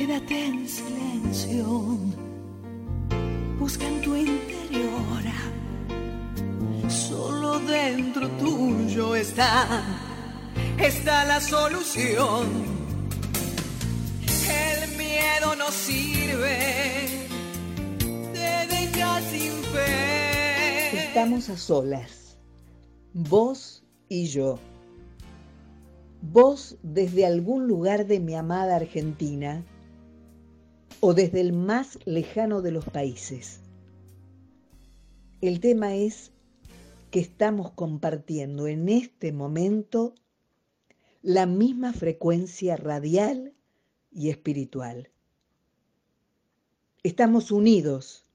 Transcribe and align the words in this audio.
Quédate 0.00 0.46
en 0.46 0.66
silencio. 0.66 1.98
Busca 3.58 3.86
en 3.86 4.00
tu 4.00 4.16
interior. 4.16 5.22
Solo 6.88 7.58
dentro 7.58 8.26
tuyo 8.38 9.14
está, 9.14 9.84
está 10.78 11.26
la 11.26 11.38
solución. 11.38 12.48
El 14.48 14.96
miedo 14.96 15.54
no 15.58 15.70
sirve, 15.70 17.06
te 18.32 18.52
deja 18.74 19.20
sin 19.30 19.52
fe. 19.64 21.08
Estamos 21.08 21.50
a 21.50 21.58
solas, 21.58 22.38
vos 23.12 23.84
y 24.08 24.28
yo. 24.28 24.58
Vos 26.22 26.78
desde 26.82 27.26
algún 27.26 27.68
lugar 27.68 28.06
de 28.06 28.18
mi 28.18 28.34
amada 28.34 28.76
Argentina 28.76 29.62
o 31.00 31.14
desde 31.14 31.40
el 31.40 31.52
más 31.52 31.98
lejano 32.04 32.62
de 32.62 32.72
los 32.72 32.84
países. 32.84 33.60
El 35.40 35.60
tema 35.60 35.94
es 35.94 36.32
que 37.10 37.20
estamos 37.20 37.72
compartiendo 37.72 38.66
en 38.66 38.88
este 38.88 39.32
momento 39.32 40.14
la 41.22 41.46
misma 41.46 41.92
frecuencia 41.92 42.76
radial 42.76 43.54
y 44.12 44.30
espiritual. 44.30 45.10
Estamos 47.02 47.50
unidos, 47.50 48.26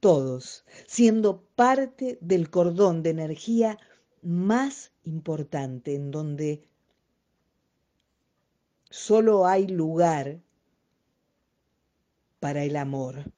todos, 0.00 0.64
siendo 0.86 1.42
parte 1.54 2.18
del 2.20 2.50
cordón 2.50 3.02
de 3.02 3.10
energía 3.10 3.78
más 4.22 4.92
importante 5.04 5.94
en 5.94 6.10
donde 6.10 6.68
solo 8.90 9.46
hay 9.46 9.68
lugar 9.68 10.40
para 12.40 12.64
el 12.64 12.76
amor, 12.76 13.32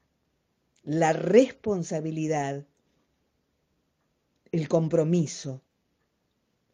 la 0.82 1.12
responsabilidad, 1.12 2.66
el 4.52 4.68
compromiso, 4.68 5.62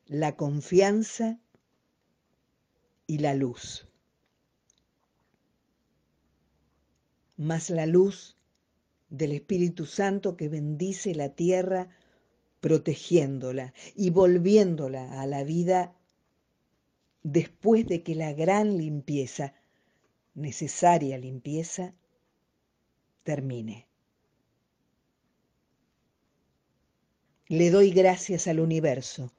la 0.07 0.37
confianza 0.37 1.39
y 3.07 3.19
la 3.19 3.35
luz. 3.35 3.89
Más 7.37 7.71
la 7.71 7.87
luz 7.87 8.37
del 9.11 9.33
Espíritu 9.33 9.87
Santo 9.87 10.37
que 10.37 10.49
bendice 10.49 11.15
la 11.15 11.31
tierra 11.31 11.89
protegiéndola 12.61 13.75
y 13.95 14.11
volviéndola 14.11 15.21
a 15.21 15.27
la 15.27 15.45
vida 15.45 15.95
después 17.23 17.87
de 17.87 18.03
que 18.03 18.15
la 18.15 18.33
gran 18.33 18.79
limpieza, 18.79 19.55
necesaria 20.35 21.19
limpieza, 21.19 21.95
termine. 23.25 23.89
Le 27.49 27.71
doy 27.71 27.91
gracias 27.91 28.47
al 28.47 28.61
universo 28.61 29.33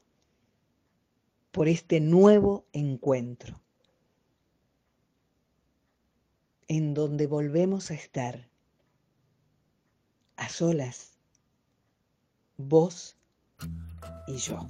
por 1.52 1.68
este 1.70 2.02
nuevo 2.02 2.66
encuentro, 2.74 3.62
en 6.68 6.94
donde 6.94 7.28
volvemos 7.28 7.92
a 7.92 7.94
estar 7.94 8.50
a 10.36 10.50
solas, 10.50 11.18
vos 12.58 13.16
y 14.28 14.38
yo. 14.38 14.70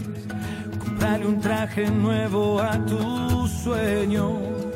Dale 1.01 1.25
un 1.25 1.39
traje 1.39 1.89
nuevo 1.89 2.61
a 2.61 2.77
tus 2.85 3.49
sueños 3.49 4.70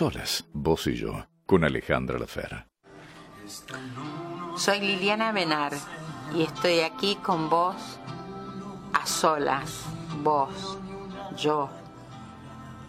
solas, 0.00 0.46
vos 0.54 0.86
y 0.86 0.94
yo, 0.94 1.26
con 1.44 1.62
Alejandra 1.62 2.18
Lafera. 2.18 2.66
Soy 4.56 4.80
Liliana 4.80 5.30
Benar 5.30 5.74
y 6.34 6.42
estoy 6.42 6.80
aquí 6.80 7.16
con 7.16 7.50
vos 7.50 7.76
a 8.94 9.04
solas, 9.04 9.84
vos, 10.22 10.78
yo. 11.36 11.68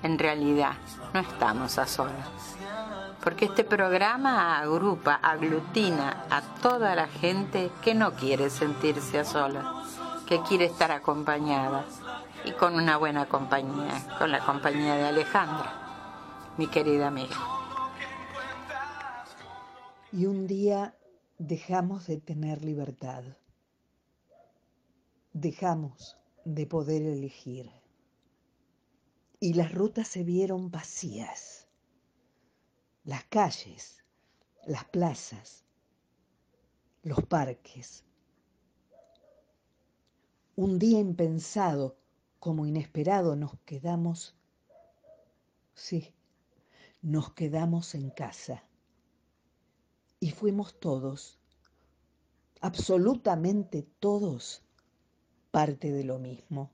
En 0.04 0.18
realidad, 0.18 0.76
no 1.14 1.20
estamos 1.20 1.78
a 1.80 1.86
solas. 1.86 2.30
Porque 3.22 3.44
este 3.44 3.66
programa 3.66 4.60
agrupa, 4.60 5.16
aglutina 5.16 6.24
a 6.30 6.40
toda 6.62 6.96
la 6.96 7.08
gente 7.08 7.72
que 7.82 7.94
no 7.94 8.14
quiere 8.14 8.50
sentirse 8.50 9.20
a 9.20 9.26
solas, 9.26 9.66
que 10.26 10.40
quiere 10.44 10.64
estar 10.64 10.94
acompañada 10.94 11.84
y 12.46 12.54
con 12.54 12.76
una 12.76 12.96
buena 12.96 13.26
compañía, 13.26 14.02
con 14.18 14.32
la 14.32 14.40
compañía 14.40 14.96
de 14.96 15.10
Alejandra 15.10 15.81
mi 16.62 16.68
querida 16.68 17.08
amiga. 17.08 17.36
Y 20.12 20.28
un 20.28 20.46
día 20.46 20.96
dejamos 21.40 22.06
de 22.06 22.18
tener 22.18 22.64
libertad. 22.64 23.24
Dejamos 25.34 26.20
de 26.46 26.68
poder 26.68 27.02
elegir. 27.02 27.72
Y 29.40 29.56
las 29.56 29.74
rutas 29.74 30.08
se 30.08 30.24
vieron 30.24 30.70
vacías. 30.70 31.68
Las 33.06 33.24
calles, 33.24 34.04
las 34.68 34.86
plazas, 34.86 35.66
los 37.02 37.24
parques. 37.26 38.04
Un 40.56 40.78
día 40.78 41.00
impensado, 41.00 41.98
como 42.38 42.68
inesperado, 42.68 43.36
nos 43.36 43.58
quedamos, 43.66 44.36
sí, 45.74 46.14
nos 47.02 47.34
quedamos 47.34 47.96
en 47.96 48.10
casa. 48.12 48.64
Y 50.20 50.32
fuimos 50.32 50.80
todos, 50.80 51.40
absolutamente 52.62 53.88
todos, 54.00 54.64
parte 55.50 55.92
de 55.92 56.04
lo 56.04 56.20
mismo. 56.20 56.72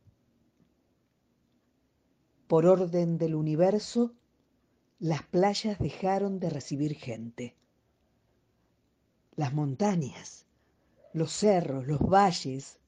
Por 2.48 2.66
orden 2.66 3.18
del 3.18 3.36
universo, 3.36 4.14
las 5.00 5.24
playas 5.24 5.80
dejaron 5.80 6.40
de 6.40 6.50
recibir 6.50 6.96
gente. 6.96 7.56
Las 9.36 9.54
montañas, 9.54 10.46
los 11.14 11.32
cerros, 11.32 11.88
los 11.88 12.00
valles, 12.00 12.80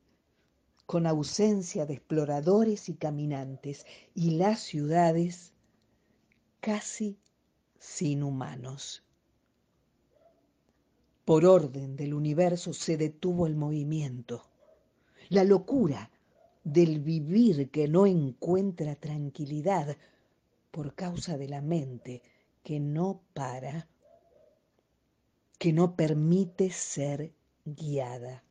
con 0.86 1.06
ausencia 1.06 1.86
de 1.86 1.94
exploradores 1.94 2.90
y 2.90 2.96
caminantes, 2.96 3.86
y 4.16 4.32
las 4.32 4.60
ciudades 4.60 5.54
casi 6.60 7.18
sin 7.80 8.24
humanos. 8.24 9.04
Por 11.26 11.46
orden 11.46 11.96
del 11.96 12.14
universo 12.14 12.74
se 12.74 12.98
detuvo 12.98 13.48
el 13.48 13.56
movimiento. 13.56 14.44
La 15.30 15.44
locura 15.44 16.12
del 16.64 17.00
vivir 17.00 17.70
que 17.70 17.88
no 17.88 18.06
encuentra 18.06 18.96
tranquilidad 18.96 19.98
por 20.72 20.94
causa 20.94 21.38
de 21.38 21.48
la 21.48 21.62
mente 21.62 22.22
que 22.64 22.80
no 22.80 23.22
para, 23.34 23.88
que 25.58 25.74
no 25.74 25.96
permite 25.96 26.72
ser 26.72 27.34
guiada. 27.66 28.44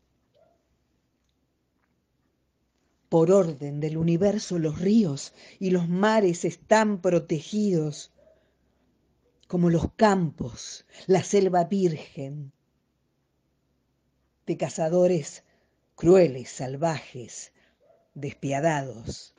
Por 3.08 3.30
orden 3.30 3.80
del 3.80 3.96
universo 3.96 4.58
los 4.58 4.80
ríos 4.80 5.32
y 5.58 5.70
los 5.70 5.88
mares 5.88 6.44
están 6.44 7.00
protegidos 7.00 8.12
como 9.48 9.70
los 9.70 9.92
campos, 9.94 10.84
la 11.06 11.24
selva 11.24 11.64
virgen, 11.64 12.52
de 14.46 14.56
cazadores 14.56 15.42
crueles, 15.94 16.50
salvajes, 16.50 17.52
despiadados. 18.14 19.34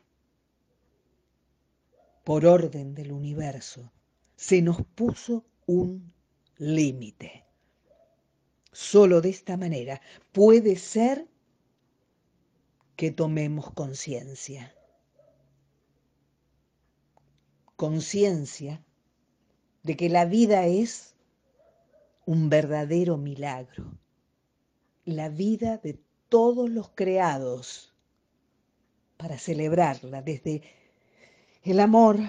Por 2.23 2.45
orden 2.45 2.95
del 2.95 3.11
universo, 3.11 3.91
se 4.35 4.61
nos 4.61 4.83
puso 4.83 5.45
un 5.67 6.11
límite. 6.57 7.45
Solo 8.71 9.21
de 9.21 9.29
esta 9.29 9.57
manera 9.57 10.01
puede 10.31 10.75
ser 10.75 11.27
que 12.95 13.11
tomemos 13.11 13.71
conciencia. 13.73 14.75
Conciencia 17.75 18.83
de 19.89 19.97
que 19.97 20.07
la 20.07 20.25
vida 20.25 20.67
es 20.67 21.15
un 22.27 22.47
verdadero 22.47 23.17
milagro, 23.17 23.97
la 25.03 25.29
vida 25.29 25.77
de 25.77 25.99
todos 26.29 26.69
los 26.69 26.91
creados, 26.91 27.91
para 29.17 29.39
celebrarla 29.39 30.21
desde 30.21 30.61
el 31.63 31.79
amor, 31.79 32.19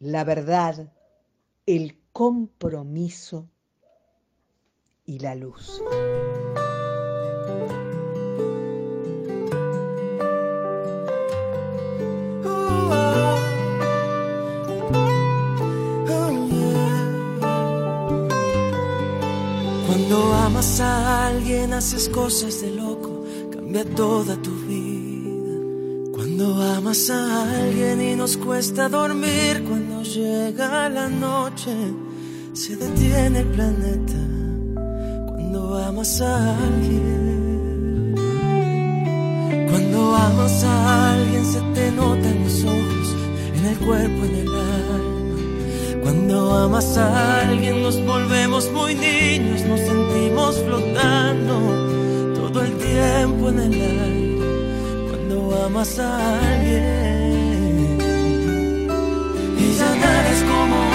la 0.00 0.24
verdad, 0.24 0.92
el 1.64 1.96
compromiso 2.10 3.48
y 5.04 5.20
la 5.20 5.36
luz. 5.36 5.80
Amas 20.46 20.80
a 20.80 21.26
alguien, 21.26 21.72
haces 21.72 22.08
cosas 22.08 22.60
de 22.60 22.70
loco, 22.70 23.24
cambia 23.52 23.84
toda 23.84 24.36
tu 24.36 24.50
vida. 24.66 26.12
Cuando 26.12 26.54
amas 26.62 27.10
a 27.10 27.60
alguien 27.60 28.00
y 28.00 28.16
nos 28.16 28.36
cuesta 28.36 28.88
dormir, 28.88 29.64
cuando 29.68 30.02
llega 30.02 30.88
la 30.88 31.08
noche, 31.08 31.74
se 32.52 32.76
detiene 32.76 33.40
el 33.40 33.46
planeta. 33.48 34.20
Cuando 35.26 35.78
amas 35.78 36.20
a 36.20 36.56
alguien, 36.58 38.14
cuando 39.68 40.16
amas 40.16 40.64
a 40.64 41.12
alguien, 41.14 41.44
se 41.44 41.60
te 41.74 41.92
nota 41.92 42.30
en 42.30 42.44
los 42.44 42.64
ojos, 42.64 43.16
en 43.56 43.64
el 43.66 43.78
cuerpo, 43.78 44.24
en 44.24 44.34
el 44.36 44.45
cuando 46.06 46.54
amas 46.54 46.96
a 46.96 47.40
alguien 47.40 47.82
nos 47.82 48.00
volvemos 48.06 48.70
muy 48.70 48.94
niños, 48.94 49.62
nos 49.62 49.80
sentimos 49.80 50.56
flotando 50.62 51.54
todo 52.36 52.62
el 52.62 52.76
tiempo 52.78 53.48
en 53.48 53.58
el 53.58 53.72
aire. 53.72 54.38
Cuando 55.10 55.64
amas 55.66 55.98
a 55.98 56.38
alguien 56.58 57.98
y 59.58 59.76
ya 59.76 59.96
nada 59.96 60.30
es 60.30 60.42
como 60.44 60.85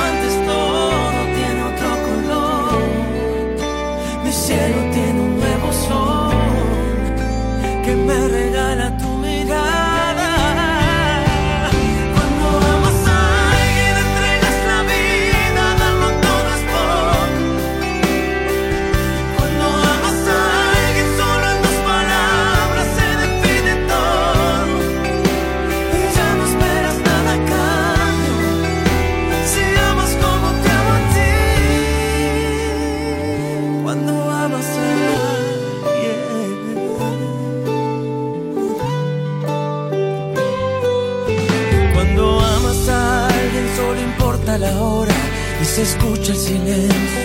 se 45.75 45.83
escucha 45.83 46.33
el 46.33 46.37
silencio. 46.37 47.21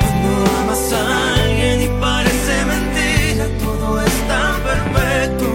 Cuando 0.00 0.50
amas 0.58 0.92
a 0.92 1.34
alguien 1.34 1.82
y 1.82 2.00
parece 2.00 2.64
mentira, 2.72 3.46
todo 3.60 4.00
es 4.02 4.14
tan 4.26 4.54
perfecto 4.62 5.46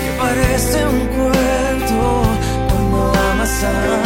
que 0.00 0.10
parece 0.18 0.86
un 0.86 1.00
cuento. 1.08 2.22
Cuando 2.70 3.12
amas 3.30 3.62
a 3.62 3.68
alguien. 3.68 4.01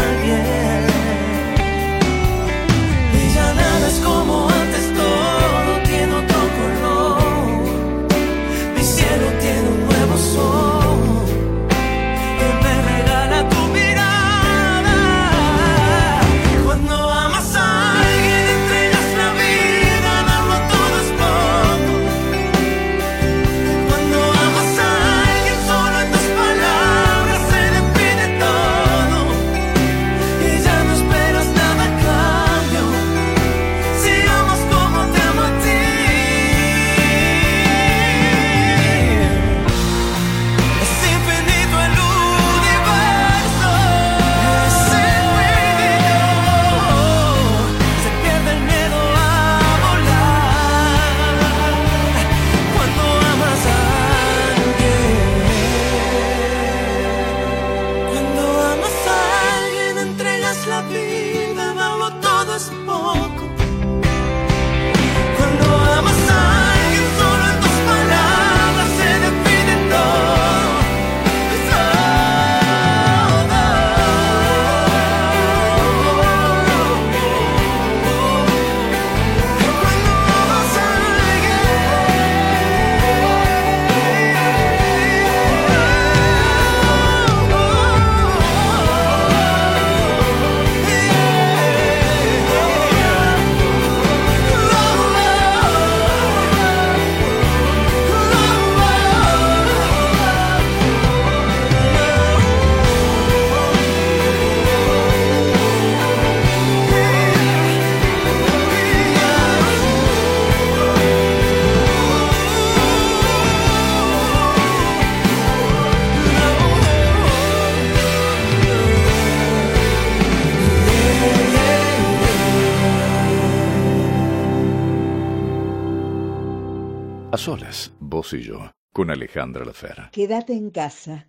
Yo, 128.35 128.73
con 128.93 129.11
Alejandra 129.11 129.65
Lafera. 129.65 130.11
Quédate 130.13 130.55
en 130.55 130.71
casa. 130.71 131.29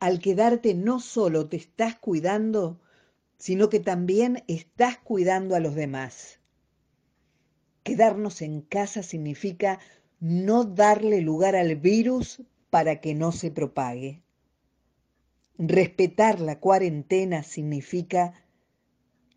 Al 0.00 0.18
quedarte 0.18 0.74
no 0.74 1.00
solo 1.00 1.48
te 1.48 1.56
estás 1.56 1.96
cuidando, 1.96 2.80
sino 3.38 3.68
que 3.70 3.80
también 3.80 4.44
estás 4.46 4.98
cuidando 4.98 5.56
a 5.56 5.60
los 5.60 5.74
demás. 5.74 6.40
Quedarnos 7.82 8.42
en 8.42 8.60
casa 8.60 9.02
significa 9.02 9.78
no 10.20 10.64
darle 10.64 11.20
lugar 11.20 11.56
al 11.56 11.76
virus 11.76 12.42
para 12.70 13.00
que 13.00 13.14
no 13.14 13.32
se 13.32 13.50
propague. 13.50 14.22
Respetar 15.56 16.40
la 16.40 16.58
cuarentena 16.60 17.42
significa 17.42 18.34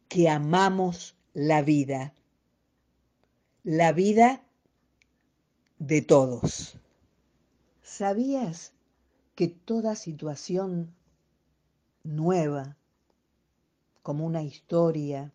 que 0.07 0.29
amamos 0.29 1.17
la 1.33 1.61
vida. 1.61 2.13
La 3.63 3.91
vida 3.91 4.46
de 5.79 6.01
todos. 6.01 6.77
¿Sabías 7.83 8.73
que 9.35 9.47
toda 9.47 9.95
situación 9.95 10.93
nueva, 12.03 12.77
como 14.01 14.25
una 14.25 14.41
historia, 14.43 15.31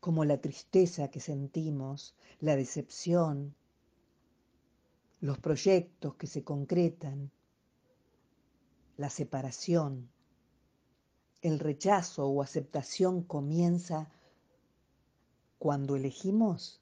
como 0.00 0.24
la 0.24 0.40
tristeza 0.40 1.08
que 1.08 1.20
sentimos, 1.20 2.14
la 2.40 2.56
decepción, 2.56 3.54
los 5.20 5.38
proyectos 5.38 6.14
que 6.16 6.26
se 6.26 6.44
concretan, 6.44 7.30
la 8.96 9.10
separación, 9.10 10.10
el 11.40 11.58
rechazo 11.58 12.26
o 12.26 12.42
aceptación 12.42 13.22
comienza 13.22 14.10
cuando 15.58 15.96
elegimos. 15.96 16.81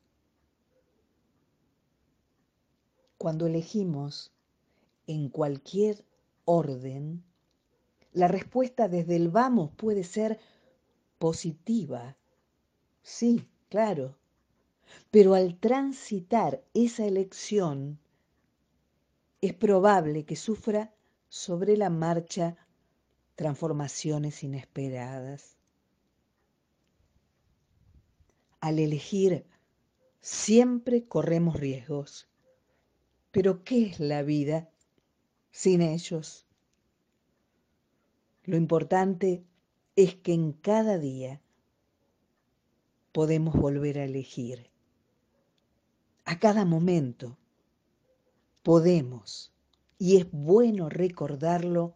Cuando 3.21 3.47
elegimos 3.47 4.33
en 5.07 5.29
cualquier 5.29 6.07
orden, 6.47 7.23
la 8.15 8.29
respuesta 8.29 8.89
desde 8.89 9.15
el 9.17 9.29
vamos 9.29 9.73
puede 9.77 10.05
ser 10.05 10.41
positiva. 11.19 12.17
Sí, 13.03 13.47
claro. 13.69 14.17
Pero 15.11 15.35
al 15.35 15.59
transitar 15.59 16.65
esa 16.73 17.05
elección, 17.05 17.99
es 19.43 19.53
probable 19.53 20.25
que 20.25 20.37
sufra 20.37 20.95
sobre 21.29 21.77
la 21.77 21.91
marcha 21.91 22.57
transformaciones 23.35 24.43
inesperadas. 24.43 25.59
Al 28.61 28.79
elegir, 28.79 29.45
siempre 30.23 31.05
corremos 31.05 31.61
riesgos. 31.61 32.30
Pero 33.33 33.63
¿qué 33.65 33.87
es 33.87 34.01
la 34.01 34.23
vida 34.23 34.69
sin 35.51 35.83
ellos? 35.83 36.47
Lo 38.45 38.57
importante 38.57 39.45
es 39.97 40.17
que 40.17 40.33
en 40.33 40.53
cada 40.53 40.99
día 40.99 41.41
podemos 43.13 43.55
volver 43.55 43.99
a 43.99 44.05
elegir. 44.05 44.71
A 46.25 46.39
cada 46.39 46.65
momento 46.65 47.37
podemos, 48.63 49.53
y 49.99 50.17
es 50.17 50.31
bueno 50.31 50.89
recordarlo, 50.89 51.95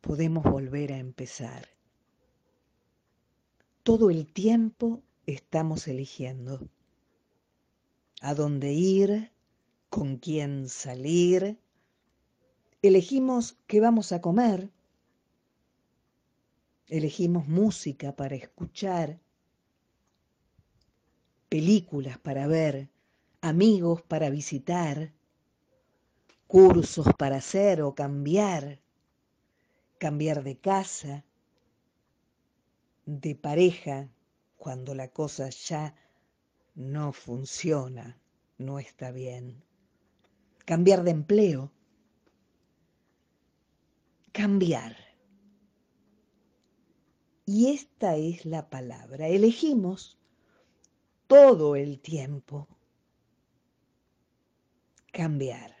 podemos 0.00 0.44
volver 0.44 0.92
a 0.92 0.98
empezar. 0.98 1.68
Todo 3.82 4.10
el 4.10 4.32
tiempo 4.32 5.02
estamos 5.26 5.88
eligiendo 5.88 6.68
a 8.20 8.34
dónde 8.34 8.72
ir, 8.72 9.30
con 9.90 10.16
quién 10.16 10.68
salir. 10.68 11.58
Elegimos 12.80 13.58
qué 13.66 13.80
vamos 13.80 14.12
a 14.12 14.20
comer. 14.20 14.70
Elegimos 16.86 17.46
música 17.46 18.16
para 18.16 18.36
escuchar, 18.36 19.20
películas 21.48 22.18
para 22.18 22.46
ver, 22.46 22.88
amigos 23.40 24.02
para 24.02 24.30
visitar. 24.30 25.12
Cursos 26.46 27.06
para 27.16 27.36
hacer 27.36 27.82
o 27.82 27.94
cambiar, 27.94 28.80
cambiar 29.98 30.42
de 30.42 30.56
casa, 30.58 31.24
de 33.06 33.34
pareja, 33.36 34.08
cuando 34.56 34.94
la 34.94 35.08
cosa 35.08 35.48
ya 35.50 35.94
no 36.74 37.12
funciona, 37.12 38.18
no 38.58 38.80
está 38.80 39.12
bien, 39.12 39.62
cambiar 40.70 41.02
de 41.02 41.10
empleo, 41.10 41.72
cambiar. 44.30 44.96
Y 47.44 47.72
esta 47.72 48.14
es 48.14 48.46
la 48.46 48.70
palabra. 48.70 49.26
Elegimos 49.26 50.16
todo 51.26 51.74
el 51.74 51.98
tiempo 51.98 52.68
cambiar 55.12 55.80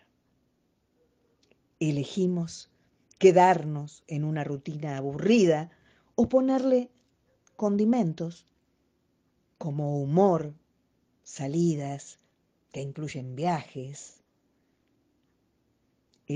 elegimos 1.80 2.70
quedarnos 3.18 4.02
en 4.06 4.24
una 4.24 4.42
rutina 4.44 4.98
aburrida 4.98 5.70
o 6.14 6.28
ponerle 6.28 6.90
condimentos 7.56 8.44
como 9.56 10.02
humor, 10.02 10.52
salidas 11.22 12.18
que 12.72 12.82
incluyen 12.82 13.34
viajes. 13.34 14.19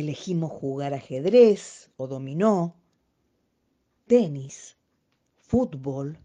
Elegimos 0.00 0.50
jugar 0.50 0.92
ajedrez 0.92 1.88
o 1.96 2.08
dominó, 2.08 2.74
tenis, 4.08 4.76
fútbol 5.36 6.18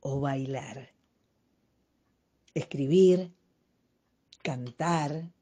o 0.00 0.20
bailar. 0.20 0.92
Escribir, 2.52 3.32
cantar, 4.42 5.32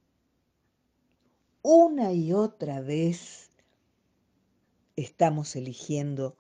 una 1.61 2.13
y 2.13 2.33
otra 2.33 2.81
vez 2.83 3.51
estamos 4.95 5.57
eligiendo 5.57 6.37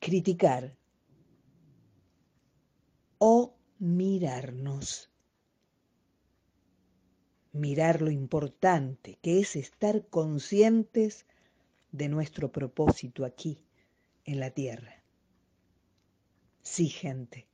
criticar 0.00 0.76
o 3.18 3.54
mirarnos. 3.78 5.07
Mirar 7.58 8.02
lo 8.02 8.10
importante 8.12 9.18
que 9.20 9.40
es 9.40 9.56
estar 9.56 10.06
conscientes 10.06 11.26
de 11.90 12.08
nuestro 12.08 12.52
propósito 12.52 13.24
aquí, 13.24 13.58
en 14.24 14.38
la 14.38 14.50
tierra. 14.50 15.02
Sí, 16.62 16.86
gente, 16.88 17.48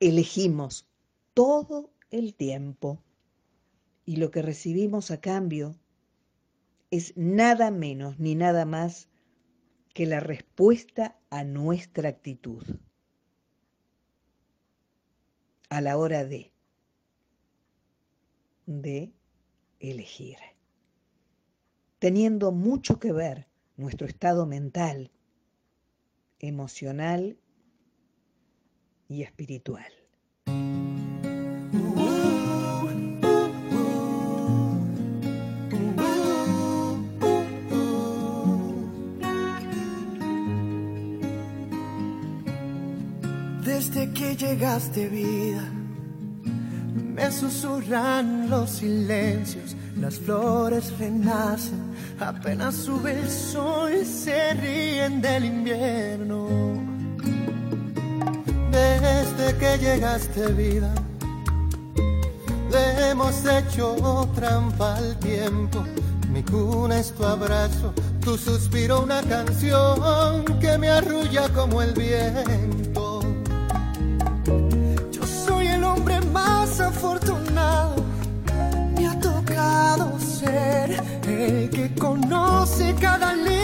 elegimos 0.00 0.86
todo 1.34 1.90
el 2.10 2.34
tiempo 2.34 3.02
y 4.06 4.16
lo 4.16 4.30
que 4.30 4.40
recibimos 4.40 5.10
a 5.10 5.20
cambio 5.20 5.74
es 6.90 7.14
nada 7.14 7.70
menos 7.70 8.18
ni 8.18 8.34
nada 8.34 8.64
más 8.64 9.08
que 9.92 10.06
la 10.06 10.20
respuesta 10.20 11.20
a 11.28 11.44
nuestra 11.44 12.08
actitud 12.08 12.64
a 15.68 15.80
la 15.82 15.98
hora 15.98 16.24
de 16.24 16.52
de 18.68 19.14
elegir. 19.80 20.36
Teniendo 21.98 22.52
mucho 22.52 23.00
que 23.00 23.12
ver 23.12 23.48
nuestro 23.76 24.06
estado 24.06 24.44
mental 24.44 25.10
emocional 26.38 27.38
y 29.08 29.22
espiritual. 29.22 29.90
Desde 43.64 44.12
que 44.12 44.36
llegaste 44.36 45.08
vida, 45.08 45.87
me 47.18 47.32
susurran 47.32 48.48
los 48.48 48.70
silencios, 48.70 49.74
las 49.96 50.20
flores 50.20 50.96
renacen, 50.98 51.92
apenas 52.20 52.76
sube 52.76 53.18
el 53.18 53.28
sol, 53.28 54.06
se 54.06 54.54
ríen 54.54 55.20
del 55.20 55.44
invierno. 55.44 56.46
Desde 58.70 59.58
que 59.58 59.78
llegaste 59.78 60.46
vida, 60.52 60.94
le 62.70 63.10
hemos 63.10 63.44
hecho 63.44 64.28
trampa 64.36 64.94
al 64.96 65.18
tiempo. 65.18 65.84
Mi 66.32 66.44
cuna 66.44 67.00
es 67.00 67.12
tu 67.12 67.24
abrazo, 67.24 67.92
tu 68.24 68.38
suspiro 68.38 69.02
una 69.02 69.22
canción 69.22 70.44
que 70.60 70.78
me 70.78 70.88
arrulla 70.88 71.48
como 71.48 71.82
el 71.82 71.94
viento. 71.94 72.77
afortunado 76.98 77.94
me 78.96 79.06
ha 79.06 79.20
tocado 79.20 80.18
ser 80.18 81.00
el 81.28 81.70
que 81.70 81.94
conoce 81.94 82.92
cada 83.00 83.36
libro 83.36 83.57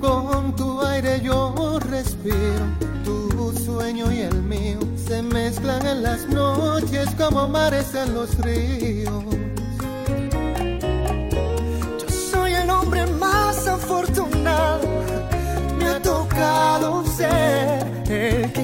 Con 0.00 0.54
tu 0.56 0.82
aire 0.82 1.20
yo 1.22 1.78
respiro, 1.90 2.66
tu 3.04 3.52
sueño 3.64 4.12
y 4.12 4.20
el 4.20 4.42
mío 4.42 4.78
se 4.96 5.22
mezclan 5.22 5.86
en 5.86 6.02
las 6.02 6.26
noches 6.28 7.08
como 7.16 7.48
mares 7.48 7.94
en 7.94 8.14
los 8.14 8.36
ríos. 8.38 9.24
Yo 12.00 12.08
soy 12.08 12.52
el 12.52 12.68
hombre 12.70 13.06
más 13.06 13.66
afortunado, 13.66 14.88
me 15.78 15.86
ha 15.86 16.02
tocado 16.02 17.04
ser 17.06 17.86
el 18.08 18.52
que 18.52 18.63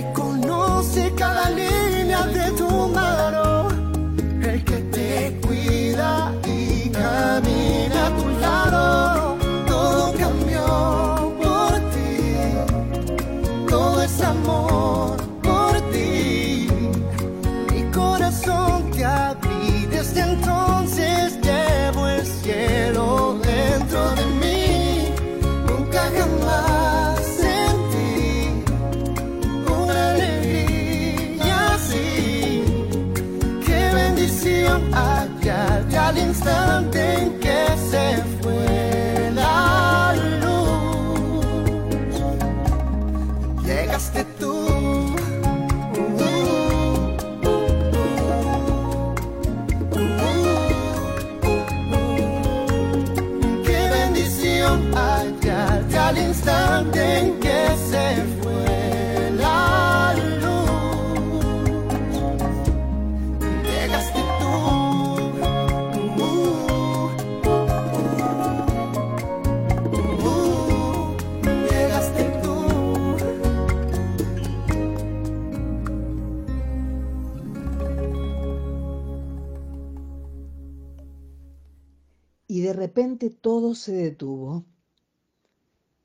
de 82.70 82.76
repente 82.76 83.30
todo 83.30 83.74
se 83.74 83.90
detuvo. 83.90 84.64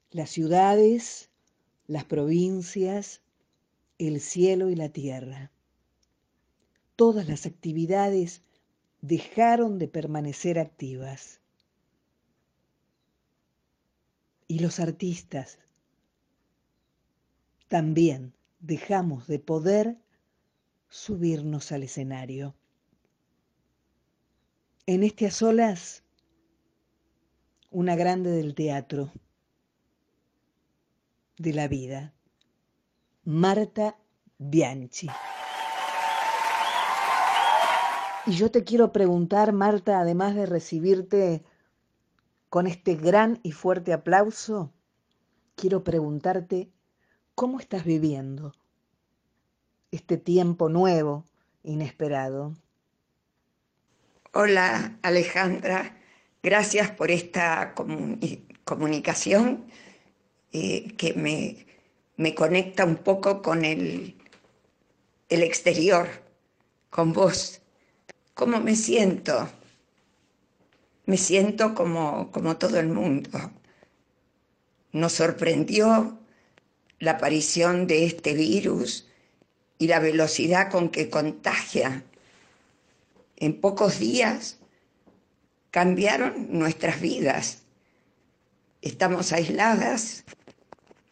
Las 0.09 0.31
ciudades, 0.31 1.29
las 1.85 2.05
provincias, 2.05 3.21
el 3.99 4.19
cielo 4.19 4.71
y 4.71 4.75
la 4.75 4.89
tierra. 4.89 5.51
Todas 6.95 7.27
las 7.27 7.45
actividades 7.45 8.41
dejaron 9.01 9.77
de 9.77 9.87
permanecer 9.87 10.57
activas. 10.57 11.39
Y 14.47 14.57
los 14.57 14.79
artistas 14.79 15.59
también 17.67 18.33
dejamos 18.59 19.27
de 19.27 19.37
poder 19.37 19.99
subirnos 20.89 21.71
al 21.71 21.83
escenario. 21.83 22.55
En 24.87 25.03
este 25.03 25.27
a 25.27 25.31
solas, 25.31 26.04
una 27.75 27.97
grande 27.97 28.31
del 28.31 28.55
teatro, 28.55 29.11
de 31.37 31.51
la 31.51 31.67
vida, 31.67 32.13
Marta 33.25 33.97
Bianchi. 34.37 35.09
Y 38.27 38.31
yo 38.31 38.49
te 38.49 38.63
quiero 38.63 38.93
preguntar, 38.93 39.51
Marta, 39.51 39.99
además 39.99 40.35
de 40.35 40.45
recibirte 40.45 41.43
con 42.47 42.65
este 42.65 42.95
gran 42.95 43.41
y 43.43 43.51
fuerte 43.51 43.91
aplauso, 43.91 44.71
quiero 45.55 45.83
preguntarte 45.83 46.71
cómo 47.35 47.59
estás 47.59 47.83
viviendo 47.83 48.53
este 49.91 50.15
tiempo 50.17 50.69
nuevo, 50.69 51.25
inesperado. 51.61 52.53
Hola 54.31 54.97
Alejandra, 55.01 56.04
gracias 56.45 56.91
por 56.91 57.09
esta 57.09 57.73
comuni- 57.73 58.45
comunicación 58.63 59.65
eh, 60.53 60.93
que 60.95 61.15
me, 61.15 61.65
me 62.17 62.35
conecta 62.35 62.85
un 62.85 62.97
poco 62.97 63.41
con 63.41 63.65
el, 63.65 64.15
el 65.27 65.41
exterior, 65.41 66.07
con 66.91 67.13
vos. 67.13 67.61
¿Cómo 68.35 68.59
me 68.59 68.75
siento? 68.75 69.49
Me 71.07 71.17
siento 71.17 71.73
como, 71.73 72.31
como 72.31 72.57
todo 72.57 72.79
el 72.79 72.89
mundo. 72.89 73.51
Nos 74.91 75.13
sorprendió 75.13 76.19
la 76.99 77.11
aparición 77.11 77.87
de 77.87 78.05
este 78.05 78.35
virus 78.35 79.07
y 79.79 79.87
la 79.87 79.99
velocidad 79.99 80.69
con 80.69 80.89
que 80.89 81.09
contagia 81.09 82.03
en 83.37 83.59
pocos 83.59 83.97
días 83.97 84.59
cambiaron 85.75 86.47
nuestras 86.57 87.01
vidas. 87.01 87.65
Estamos 88.81 89.33
aisladas, 89.33 90.23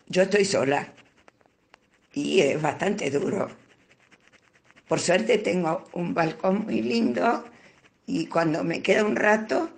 yo 0.07 0.21
estoy 0.21 0.45
sola 0.45 0.93
y 2.13 2.39
es 2.39 2.61
bastante 2.61 3.11
duro. 3.11 3.49
Por 4.87 5.01
suerte 5.01 5.37
tengo 5.37 5.83
un 5.91 6.13
balcón 6.13 6.63
muy 6.63 6.81
lindo 6.81 7.43
y 8.05 8.27
cuando 8.27 8.63
me 8.63 8.81
queda 8.81 9.03
un 9.03 9.17
rato, 9.17 9.69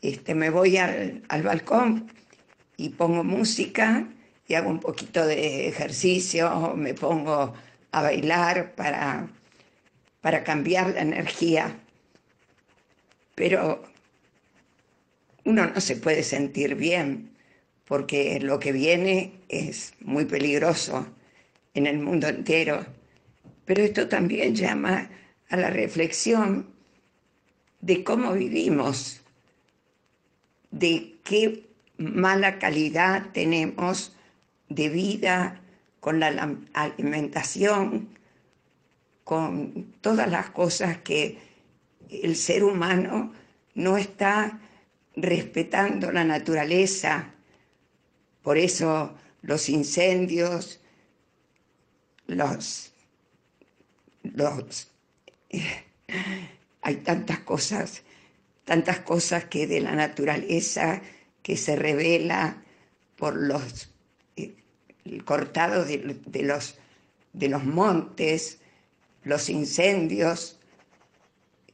este, 0.00 0.34
me 0.34 0.48
voy 0.48 0.78
al, 0.78 1.22
al 1.28 1.42
balcón 1.42 2.10
y 2.78 2.88
pongo 2.88 3.22
música 3.22 4.08
y 4.48 4.54
hago 4.54 4.70
un 4.70 4.80
poquito 4.80 5.26
de 5.26 5.68
ejercicio, 5.68 6.72
me 6.76 6.94
pongo 6.94 7.52
a 7.92 8.02
bailar 8.02 8.74
para, 8.74 9.28
para 10.22 10.44
cambiar 10.44 10.94
la 10.94 11.02
energía. 11.02 11.78
Pero 13.34 13.82
uno 15.44 15.66
no 15.66 15.80
se 15.80 15.96
puede 15.96 16.22
sentir 16.22 16.74
bien 16.74 17.30
porque 17.84 18.38
lo 18.40 18.60
que 18.60 18.70
viene 18.72 19.32
es 19.48 19.94
muy 20.00 20.24
peligroso 20.24 21.08
en 21.74 21.86
el 21.86 21.98
mundo 21.98 22.28
entero. 22.28 22.86
Pero 23.64 23.82
esto 23.82 24.08
también 24.08 24.54
llama 24.54 25.10
a 25.48 25.56
la 25.56 25.70
reflexión 25.70 26.70
de 27.80 28.04
cómo 28.04 28.32
vivimos, 28.32 29.22
de 30.70 31.16
qué 31.24 31.66
mala 31.98 32.58
calidad 32.58 33.32
tenemos 33.32 34.14
de 34.68 34.88
vida 34.88 35.60
con 35.98 36.20
la 36.20 36.56
alimentación, 36.72 38.08
con 39.24 39.94
todas 40.00 40.30
las 40.30 40.50
cosas 40.50 40.98
que 40.98 41.38
el 42.08 42.36
ser 42.36 42.64
humano 42.64 43.32
no 43.74 43.96
está 43.96 44.60
respetando 45.22 46.12
la 46.12 46.24
naturaleza. 46.24 47.34
Por 48.42 48.58
eso 48.58 49.14
los 49.42 49.68
incendios, 49.68 50.80
los, 52.26 52.92
los 54.22 54.88
hay 56.82 56.96
tantas 56.96 57.40
cosas, 57.40 58.02
tantas 58.64 59.00
cosas 59.00 59.44
que 59.46 59.66
de 59.66 59.80
la 59.80 59.94
naturaleza 59.94 61.02
que 61.42 61.56
se 61.56 61.76
revela 61.76 62.62
por 63.16 63.36
los 63.36 63.90
eh, 64.36 64.54
el 65.04 65.24
cortado 65.24 65.84
de, 65.84 65.98
los, 66.42 66.76
de 67.32 67.48
los 67.48 67.64
montes, 67.64 68.60
los 69.24 69.48
incendios, 69.48 70.58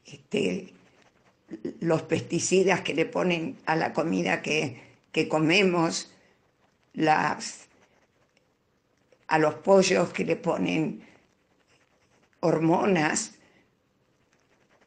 este, 0.05 0.73
los 1.81 2.03
pesticidas 2.03 2.81
que 2.81 2.95
le 2.95 3.07
ponen 3.07 3.57
a 3.67 3.77
la 3.77 3.93
comida 3.93 4.43
que, 4.43 4.83
que 5.13 5.29
comemos, 5.29 6.13
las, 6.93 7.69
a 9.29 9.39
los 9.39 9.55
pollos 9.55 10.13
que 10.13 10.25
le 10.25 10.37
ponen 10.37 11.03
hormonas, 12.41 13.35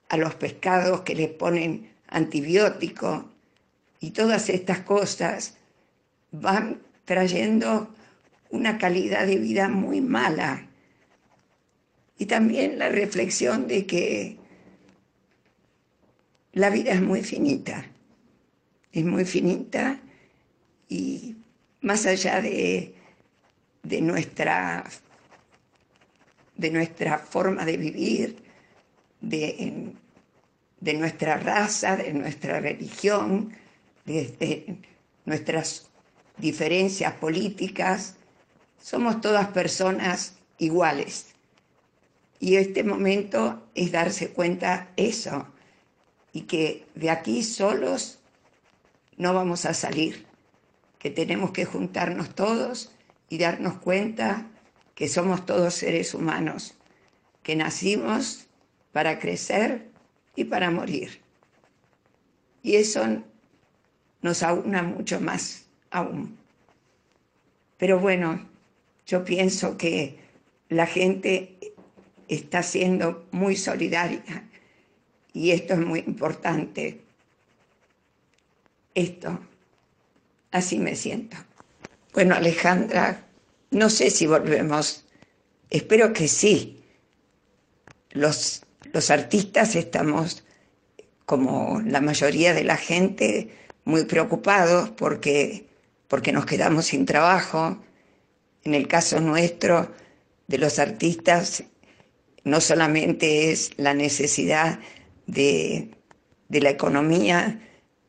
a 0.09 0.17
los 0.17 0.35
pescados 0.35 1.01
que 1.01 1.15
les 1.15 1.29
ponen 1.29 1.91
antibióticos 2.07 3.25
y 3.99 4.11
todas 4.11 4.49
estas 4.49 4.79
cosas 4.79 5.57
van 6.31 6.81
trayendo 7.05 7.93
una 8.49 8.77
calidad 8.77 9.27
de 9.27 9.37
vida 9.37 9.67
muy 9.67 10.01
mala. 10.01 10.67
Y 12.17 12.25
también 12.25 12.79
la 12.79 12.89
reflexión 12.89 13.67
de 13.67 13.85
que 13.85 14.37
la 16.53 16.69
vida 16.69 16.91
es 16.91 17.01
muy 17.01 17.21
finita, 17.23 17.85
es 18.91 19.05
muy 19.05 19.25
finita 19.25 19.99
y 20.87 21.35
más 21.81 22.05
allá 22.05 22.41
de, 22.41 22.95
de, 23.83 24.01
nuestra, 24.01 24.83
de 26.57 26.71
nuestra 26.71 27.19
forma 27.19 27.65
de 27.65 27.77
vivir, 27.77 28.43
de, 29.21 29.93
de 30.79 30.93
nuestra 30.93 31.37
raza, 31.37 31.97
de 31.97 32.13
nuestra 32.13 32.59
religión, 32.59 33.53
de, 34.05 34.77
nuestras 35.25 35.89
diferencias 36.37 37.13
políticas, 37.13 38.15
somos 38.81 39.21
todas 39.21 39.47
personas 39.49 40.39
iguales. 40.57 41.27
Y 42.39 42.55
este 42.55 42.83
momento 42.83 43.67
es 43.75 43.91
darse 43.91 44.29
cuenta 44.29 44.89
eso, 44.95 45.47
y 46.33 46.41
que 46.41 46.85
de 46.95 47.09
aquí 47.09 47.43
solos 47.43 48.19
no 49.17 49.33
vamos 49.33 49.65
a 49.65 49.73
salir, 49.73 50.25
que 50.97 51.09
tenemos 51.09 51.51
que 51.51 51.65
juntarnos 51.65 52.33
todos 52.35 52.91
y 53.29 53.37
darnos 53.37 53.79
cuenta 53.79 54.47
que 54.95 55.07
somos 55.07 55.45
todos 55.45 55.73
seres 55.73 56.13
humanos, 56.13 56.75
que 57.43 57.55
nacimos 57.55 58.47
para 58.91 59.19
crecer 59.19 59.89
y 60.35 60.45
para 60.45 60.71
morir. 60.71 61.21
Y 62.63 62.75
eso 62.75 63.23
nos 64.21 64.43
aúna 64.43 64.83
mucho 64.83 65.21
más 65.21 65.65
aún. 65.91 66.37
Pero 67.77 67.99
bueno, 67.99 68.47
yo 69.05 69.23
pienso 69.23 69.77
que 69.77 70.19
la 70.67 70.85
gente 70.85 71.57
está 72.27 72.61
siendo 72.61 73.25
muy 73.31 73.55
solidaria 73.55 74.48
y 75.39 75.51
esto 75.51 75.75
es 75.75 75.79
muy 75.79 75.99
importante. 75.99 76.99
Esto, 78.93 79.39
así 80.51 80.77
me 80.79 80.97
siento. 80.97 81.37
Bueno, 82.13 82.35
Alejandra, 82.35 83.25
no 83.71 83.89
sé 83.89 84.09
si 84.09 84.27
volvemos. 84.27 85.05
Espero 85.69 86.11
que 86.11 86.27
sí. 86.27 86.83
Los, 88.11 88.63
los 88.91 89.09
artistas 89.11 89.77
estamos, 89.77 90.43
como 91.25 91.81
la 91.85 92.01
mayoría 92.01 92.53
de 92.53 92.65
la 92.65 92.75
gente, 92.75 93.49
muy 93.85 94.03
preocupados 94.03 94.89
porque, 94.89 95.69
porque 96.09 96.33
nos 96.33 96.45
quedamos 96.45 96.87
sin 96.87 97.05
trabajo. 97.05 97.81
En 98.65 98.73
el 98.73 98.89
caso 98.89 99.21
nuestro, 99.21 99.89
de 100.47 100.57
los 100.57 100.79
artistas, 100.79 101.63
no 102.43 102.59
solamente 102.59 103.51
es 103.53 103.71
la 103.77 103.93
necesidad 103.93 104.79
de, 105.31 105.91
la 106.49 106.69
economía, 106.69 107.59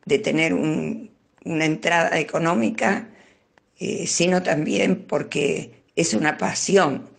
de 0.05 0.19
tener 0.19 0.53
una 0.53 1.65
entrada 1.65 2.19
económica, 2.19 3.09
eh, 3.79 4.07
sino 4.07 4.43
también 4.43 5.05
porque 5.07 5.83
es 5.95 6.13
una 6.13 6.37
pasión 6.37 7.09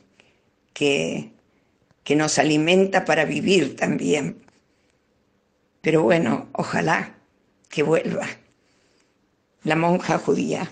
que, 0.73 1.33
que 2.05 2.17
nos 2.17 2.39
alimenta 2.39 3.05
para 3.05 3.25
vivir 3.25 3.77
también. 3.77 4.43
Pero 5.81 6.03
bueno, 6.03 6.49
ojalá 6.53 7.17
que 7.69 7.83
vuelva 7.83 8.27
la 9.65 9.77
monja 9.77 10.19
judía. 10.19 10.71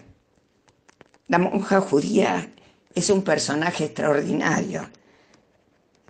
La 1.28 1.38
monja 1.38 1.80
judía 1.80 2.50
es 2.94 3.10
un 3.10 3.22
personaje 3.22 3.84
extraordinario. 3.84 4.88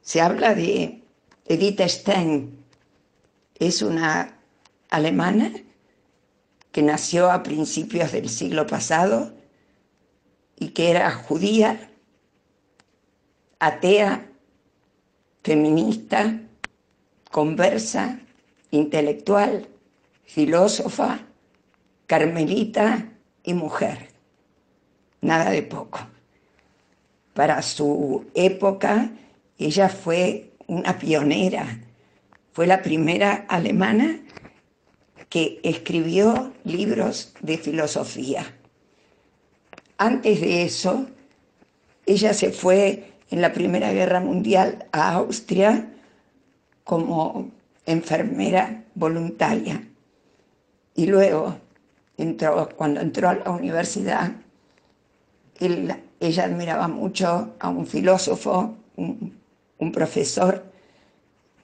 Se 0.03 0.21
habla 0.21 0.55
de 0.55 1.03
Edith 1.47 1.81
Stein, 1.83 2.60
es 3.61 3.83
una 3.83 4.39
alemana 4.89 5.53
que 6.73 6.83
nació 6.83 7.31
a 7.31 7.43
principios 7.43 8.11
del 8.11 8.29
siglo 8.31 8.67
pasado 8.67 9.35
y 10.59 10.69
que 10.69 10.91
era 10.91 11.13
judía, 11.13 11.91
atea, 13.59 14.27
feminista, 15.45 16.41
conversa, 17.31 18.21
intelectual, 18.71 19.69
filósofa, 20.25 21.21
carmelita 22.07 23.13
y 23.43 23.53
mujer. 23.53 24.09
Nada 25.21 25.51
de 25.51 25.63
poco. 25.63 26.01
Para 27.35 27.61
su 27.61 28.25
época, 28.35 29.11
ella 29.59 29.91
fue 29.91 30.53
una 30.67 30.99
pionera 30.99 31.79
fue 32.53 32.67
la 32.67 32.83
primera 32.83 33.47
alemana 33.49 34.21
que 35.29 35.61
escribió 35.63 36.53
libros 36.65 37.35
de 37.41 37.57
filosofía. 37.59 38.45
Antes 39.97 40.41
de 40.41 40.65
eso, 40.65 41.07
ella 42.07 42.35
se 42.35 42.51
fue 42.51 43.13
en 43.31 43.41
la 43.41 43.53
Primera 43.53 43.93
Guerra 43.93 44.19
Mundial 44.21 44.87
a 44.91 45.13
Austria 45.13 45.93
como 46.83 47.51
enfermera 47.87 48.85
voluntaria. 48.95 49.87
Y 50.97 51.07
luego, 51.07 51.57
cuando 52.77 53.01
entró 53.01 53.29
a 53.29 53.35
la 53.35 53.51
universidad, 53.51 54.33
ella 55.61 56.45
admiraba 56.45 56.89
mucho 56.89 57.55
a 57.61 57.69
un 57.69 57.87
filósofo, 57.87 58.75
un 58.97 59.93
profesor 59.93 60.70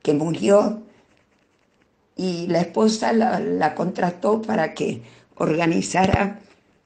que 0.07 0.15
murió 0.15 0.85
y 2.15 2.47
la 2.47 2.61
esposa 2.61 3.13
la, 3.13 3.75
contrató 3.75 4.41
para 4.41 4.73
que 4.73 5.03
organizara 5.35 6.39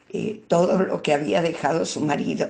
eh, 0.09 0.43
todo 0.49 0.79
lo 0.79 1.03
que 1.03 1.13
había 1.13 1.43
dejado 1.43 1.85
su 1.85 2.01
marido. 2.01 2.49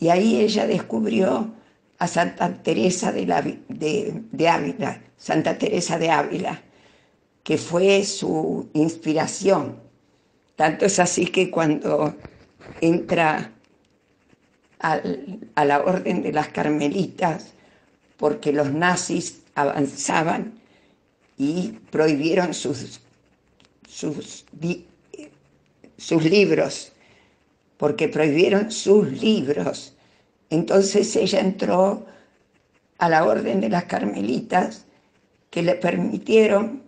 Y 0.00 0.08
ahí 0.08 0.40
ella 0.40 0.66
descubrió 0.66 1.52
a 1.98 2.08
Santa 2.08 2.62
Teresa 2.62 3.12
de, 3.12 3.26
la, 3.26 3.42
de, 3.42 4.48
Ávila, 4.48 5.02
Santa 5.18 5.58
Teresa 5.58 5.98
de 5.98 6.08
Ávila, 6.08 6.62
que 7.42 7.58
fue 7.58 8.04
su 8.04 8.70
inspiración. 8.72 9.76
Tanto 10.56 10.86
es 10.86 10.98
así 10.98 11.26
que 11.26 11.50
cuando 11.50 12.16
entra 12.80 13.52
a 14.78 15.64
la 15.66 15.82
orden 15.82 16.22
de 16.22 16.32
las 16.32 16.48
carmelitas, 16.48 17.52
porque 18.16 18.50
los 18.50 18.72
nazis 18.72 19.43
avanzaban 19.54 20.54
y 21.36 21.72
prohibieron 21.90 22.54
sus, 22.54 23.00
sus, 23.88 24.44
libros, 26.22 26.92
porque 27.76 28.08
prohibieron 28.08 28.70
sus 28.70 29.10
libros. 29.20 29.96
Entonces 30.50 31.14
ella 31.16 31.40
entró 31.40 32.06
a 32.98 33.08
la 33.08 33.24
orden 33.24 33.60
de 33.60 33.68
las 33.68 33.84
carmelitas 33.84 34.84
que 35.50 35.62
le 35.62 35.74
permitieron 35.74 36.82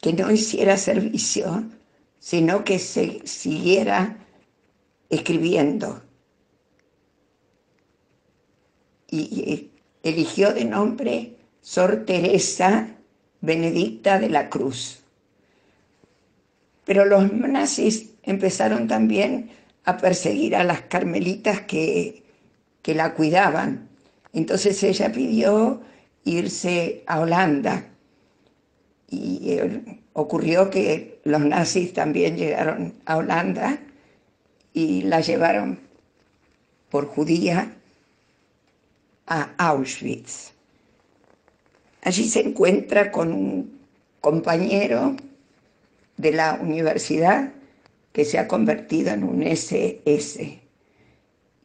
que 0.00 0.12
no 0.12 0.30
hiciera 0.30 0.76
servicio, 0.76 1.64
sino 2.18 2.64
que 2.64 2.78
se 2.78 3.20
siguiera 3.26 4.16
escribiendo. 5.10 6.02
Y 9.08 9.70
eligió 10.02 10.54
de 10.54 10.64
nombre 10.64 11.39
Sor 11.60 12.04
Teresa 12.04 12.88
Benedicta 13.40 14.18
de 14.18 14.28
la 14.28 14.48
Cruz. 14.48 15.00
Pero 16.84 17.04
los 17.04 17.32
nazis 17.32 18.10
empezaron 18.22 18.88
también 18.88 19.50
a 19.84 19.96
perseguir 19.96 20.56
a 20.56 20.64
las 20.64 20.82
carmelitas 20.82 21.60
que, 21.62 22.22
que 22.82 22.94
la 22.94 23.14
cuidaban. 23.14 23.88
Entonces 24.32 24.82
ella 24.82 25.12
pidió 25.12 25.80
irse 26.24 27.02
a 27.06 27.20
Holanda 27.20 27.86
y 29.08 29.52
eh, 29.52 30.00
ocurrió 30.12 30.70
que 30.70 31.20
los 31.24 31.40
nazis 31.40 31.92
también 31.92 32.36
llegaron 32.36 32.94
a 33.04 33.16
Holanda 33.16 33.78
y 34.72 35.02
la 35.02 35.20
llevaron 35.20 35.80
por 36.90 37.06
judía 37.06 37.72
a 39.26 39.50
Auschwitz. 39.58 40.52
Allí 42.02 42.28
se 42.28 42.40
encuentra 42.40 43.10
con 43.10 43.32
un 43.32 43.80
compañero 44.20 45.16
de 46.16 46.32
la 46.32 46.58
universidad 46.60 47.52
que 48.12 48.24
se 48.24 48.38
ha 48.38 48.48
convertido 48.48 49.10
en 49.12 49.24
un 49.24 49.42
SS 49.42 50.60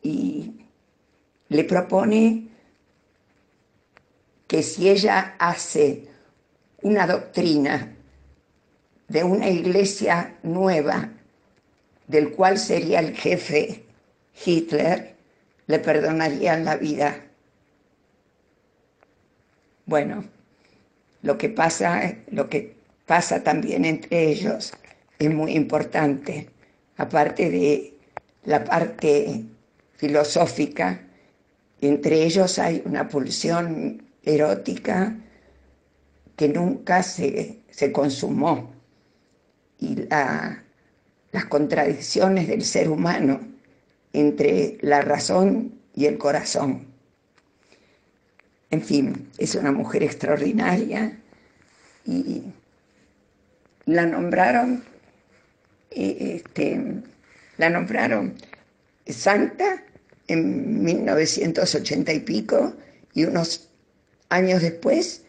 y 0.04 0.54
le 1.50 1.64
propone 1.64 2.48
que 4.48 4.62
si 4.62 4.90
ella 4.90 5.36
hace 5.40 6.08
una 6.82 7.08
doctrina 7.08 7.96
de 9.08 9.24
una 9.24 9.50
iglesia 9.50 10.38
nueva, 10.44 11.10
del 12.08 12.32
cual 12.32 12.60
sería 12.60 13.00
el 13.00 13.16
jefe 13.16 13.86
Hitler, 14.46 15.16
le 15.68 15.80
perdonarían 15.80 16.66
la 16.66 16.76
vida. 16.76 17.16
Bueno, 19.86 20.24
lo 21.22 21.38
que 21.38 21.50
pasa, 21.50 22.16
lo 22.32 22.50
que 22.50 22.76
pasa 23.06 23.44
también 23.44 23.86
entre 23.86 24.30
ellos 24.30 24.74
es 25.20 25.34
muy 25.34 25.54
importante, 25.54 26.50
aparte 26.98 27.50
de 27.50 27.94
la 28.46 28.64
parte 28.64 29.44
filosófica, 29.94 31.02
entre 31.82 32.24
ellos 32.24 32.58
hay 32.58 32.82
una 32.86 33.08
pulsión 33.08 34.04
erótica 34.24 35.16
que 36.36 36.50
nunca 36.50 37.04
se, 37.04 37.60
se 37.70 37.92
consumó 37.92 38.74
y 39.80 39.96
las 40.08 41.46
contradicciones 41.48 42.48
del 42.48 42.64
ser 42.64 42.90
humano 42.90 43.40
entre 44.14 44.78
la 44.82 45.02
razón 45.02 45.80
y 45.94 46.06
el 46.06 46.18
corazón. 46.18 46.95
En 48.76 48.82
fin, 48.82 49.32
es 49.38 49.56
una 49.56 49.72
mujer 49.72 50.04
extraordinaria 50.04 51.18
y 52.06 52.44
la 53.86 54.06
nombraron, 54.06 54.84
este, 55.92 57.02
la 57.56 57.70
nombraron 57.70 58.36
santa 59.08 59.82
en 60.28 60.84
1980 60.84 62.12
y 62.12 62.20
pico 62.20 62.76
y 63.14 63.24
unos 63.24 63.70
años 64.28 64.62
después 64.62 65.24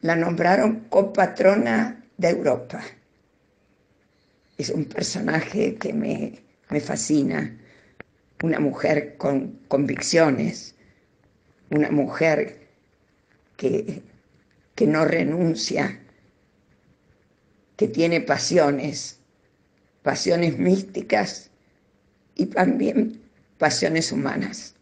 la 0.00 0.16
nombraron 0.16 0.80
copatrona 0.88 2.04
de 2.16 2.30
Europa. 2.30 2.82
Es 4.58 4.70
un 4.70 4.86
personaje 4.86 5.76
que 5.76 5.92
me, 5.92 6.42
me 6.68 6.80
fascina, 6.80 7.56
una 8.42 8.58
mujer 8.58 9.16
con 9.18 9.60
convicciones, 9.68 10.74
una 11.70 11.88
mujer 11.92 12.61
que, 13.56 14.02
que 14.74 14.86
no 14.86 15.04
renuncia, 15.04 16.00
que 17.76 17.88
tiene 17.88 18.20
pasiones, 18.20 19.20
pasiones 20.02 20.58
místicas 20.58 21.50
y 22.34 22.46
también 22.46 23.22
pasiones 23.58 24.12
humanas. 24.12 24.74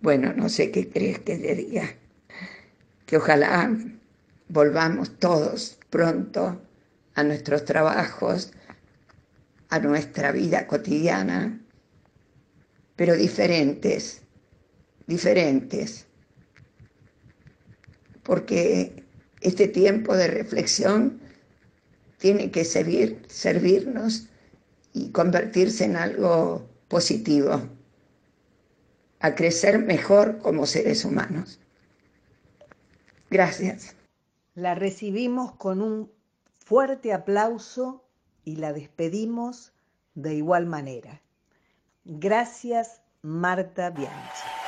Bueno, 0.00 0.32
no 0.34 0.48
sé 0.48 0.70
qué 0.70 0.88
crees 0.88 1.18
que 1.20 1.36
te 1.38 1.54
diga 1.54 1.94
que 3.06 3.16
ojalá 3.16 3.74
volvamos 4.48 5.18
todos 5.18 5.78
pronto 5.90 6.60
a 7.14 7.24
nuestros 7.24 7.64
trabajos, 7.64 8.52
a 9.70 9.78
nuestra 9.78 10.30
vida 10.30 10.66
cotidiana, 10.66 11.60
pero 12.96 13.16
diferentes, 13.16 14.22
diferentes, 15.06 16.07
porque 18.28 19.06
este 19.40 19.68
tiempo 19.68 20.14
de 20.14 20.28
reflexión 20.28 21.18
tiene 22.18 22.50
que 22.50 22.66
servir, 22.66 23.22
servirnos 23.26 24.28
y 24.92 25.12
convertirse 25.12 25.86
en 25.86 25.96
algo 25.96 26.68
positivo, 26.88 27.62
a 29.20 29.34
crecer 29.34 29.78
mejor 29.78 30.40
como 30.40 30.66
seres 30.66 31.06
humanos. 31.06 31.58
Gracias. 33.30 33.96
La 34.54 34.74
recibimos 34.74 35.52
con 35.52 35.80
un 35.80 36.12
fuerte 36.58 37.14
aplauso 37.14 38.04
y 38.44 38.56
la 38.56 38.74
despedimos 38.74 39.72
de 40.14 40.34
igual 40.34 40.66
manera. 40.66 41.22
Gracias, 42.04 43.00
Marta 43.22 43.88
Bianchi. 43.88 44.67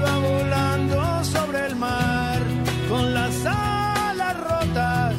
iba 0.00 0.18
volando 0.18 1.24
sobre 1.24 1.66
el 1.66 1.76
mar 1.76 2.38
con 2.88 3.14
las 3.14 3.34
alas 3.44 4.36
rotas. 4.50 5.14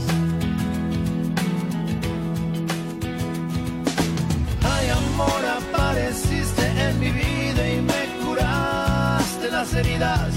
Ay, 4.74 4.86
amor, 5.02 5.42
apareciste 5.62 6.64
en 6.86 7.00
mi 7.00 7.12
vida 7.12 7.64
y 7.76 7.82
me 7.92 8.02
curaste 8.24 9.52
las 9.52 9.74
heridas. 9.74 10.34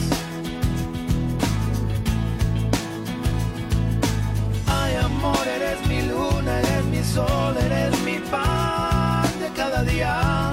Ay, 4.66 4.94
amor, 4.96 5.44
eres 5.56 5.86
mi 5.88 6.02
luna, 6.02 6.58
eres 6.60 6.84
mi 6.92 7.02
sol, 7.02 7.56
eres 7.66 7.98
mi 8.02 8.18
pan 8.30 9.28
de 9.40 9.48
cada 9.60 9.82
día. 9.82 10.43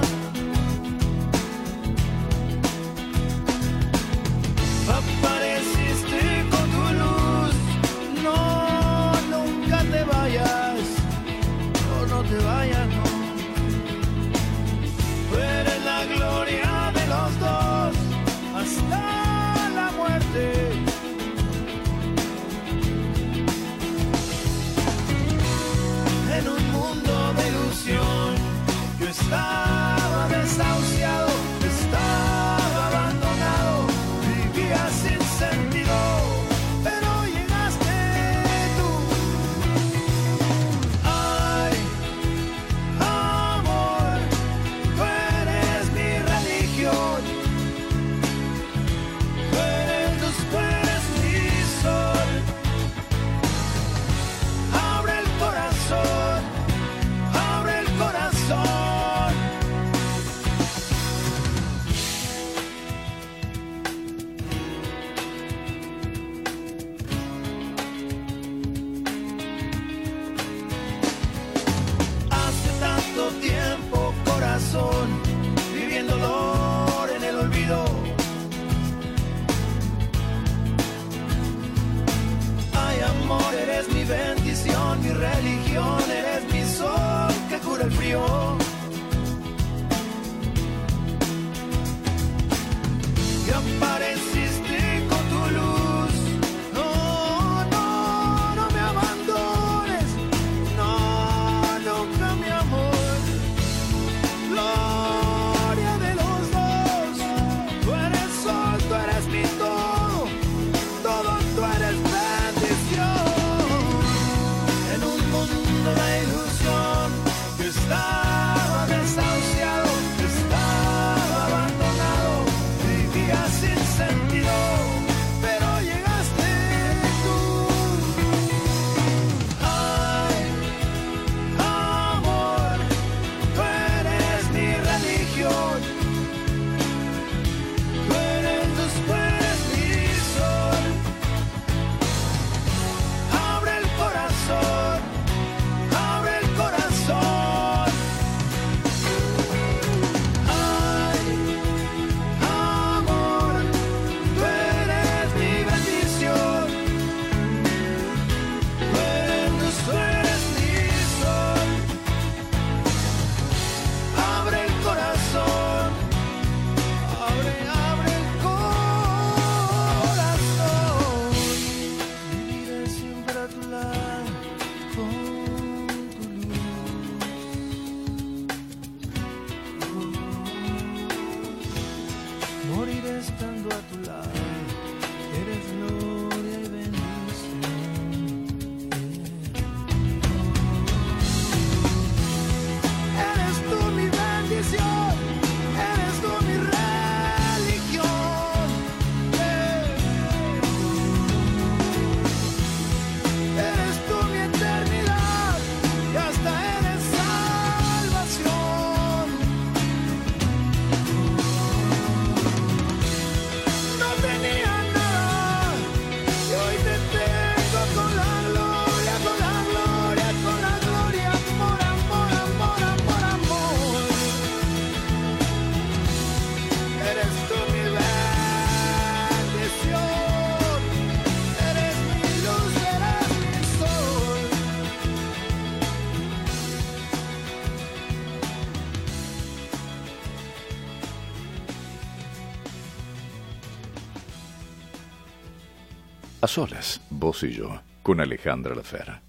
A 246.42 246.48
solas, 246.48 247.00
vos 247.08 247.44
y 247.44 247.52
yo, 247.52 247.80
con 248.02 248.20
Alejandra 248.20 248.74
Lafera. 248.74 249.22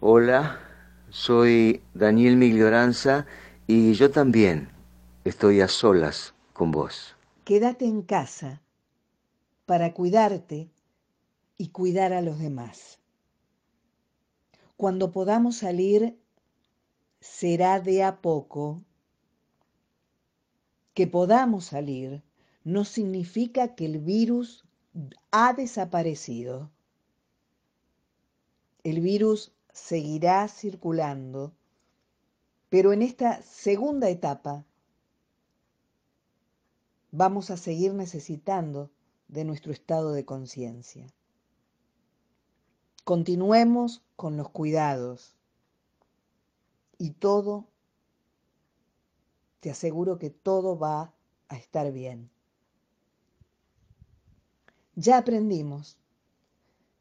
Hola, 0.00 0.60
soy 1.08 1.80
Daniel 1.94 2.36
Miglioranza 2.36 3.24
y 3.66 3.94
yo 3.94 4.10
también 4.10 4.68
estoy 5.24 5.62
a 5.62 5.68
solas 5.68 6.34
con 6.52 6.70
vos. 6.70 7.16
Quédate 7.44 7.86
en 7.86 8.02
casa 8.02 8.60
para 9.64 9.94
cuidarte 9.94 10.68
y 11.56 11.68
cuidar 11.68 12.12
a 12.12 12.20
los 12.20 12.38
demás. 12.38 12.98
Cuando 14.76 15.12
podamos 15.12 15.56
salir, 15.56 16.18
será 17.20 17.80
de 17.80 18.02
a 18.02 18.20
poco. 18.20 18.82
Que 20.92 21.06
podamos 21.06 21.64
salir 21.64 22.22
no 22.64 22.84
significa 22.84 23.74
que 23.74 23.86
el 23.86 23.98
virus 23.98 24.63
ha 25.30 25.52
desaparecido. 25.52 26.70
El 28.82 29.00
virus 29.00 29.52
seguirá 29.72 30.46
circulando, 30.48 31.52
pero 32.68 32.92
en 32.92 33.02
esta 33.02 33.42
segunda 33.42 34.08
etapa 34.08 34.64
vamos 37.10 37.50
a 37.50 37.56
seguir 37.56 37.94
necesitando 37.94 38.90
de 39.28 39.44
nuestro 39.44 39.72
estado 39.72 40.12
de 40.12 40.24
conciencia. 40.24 41.06
Continuemos 43.04 44.02
con 44.16 44.36
los 44.36 44.48
cuidados 44.50 45.34
y 46.98 47.10
todo, 47.10 47.66
te 49.60 49.70
aseguro 49.70 50.18
que 50.18 50.30
todo 50.30 50.78
va 50.78 51.12
a 51.48 51.56
estar 51.56 51.90
bien. 51.92 52.30
Ya 54.96 55.18
aprendimos 55.18 55.96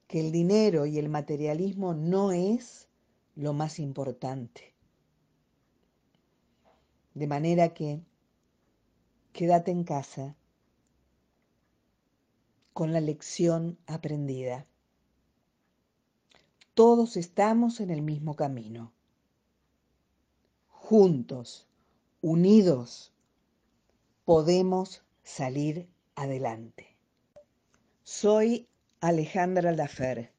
que 0.07 0.19
el 0.19 0.31
dinero 0.31 0.87
y 0.87 0.97
el 0.97 1.09
materialismo 1.09 1.93
no 1.93 2.31
es 2.31 2.87
lo 3.35 3.53
más 3.53 3.77
importante. 3.77 4.73
De 7.13 7.27
manera 7.27 7.75
que 7.75 8.01
quédate 9.31 9.69
en 9.69 9.83
casa 9.83 10.35
con 12.73 12.91
la 12.93 12.99
lección 12.99 13.77
aprendida. 13.85 14.65
Todos 16.73 17.17
estamos 17.17 17.79
en 17.79 17.91
el 17.91 18.01
mismo 18.01 18.35
camino. 18.35 18.91
Juntos, 20.69 21.67
unidos, 22.21 23.11
podemos 24.25 25.03
salir 25.23 25.87
adelante. 26.15 26.92
Soy 28.05 28.67
Alejandra 28.99 29.71
Lafer 29.71 30.33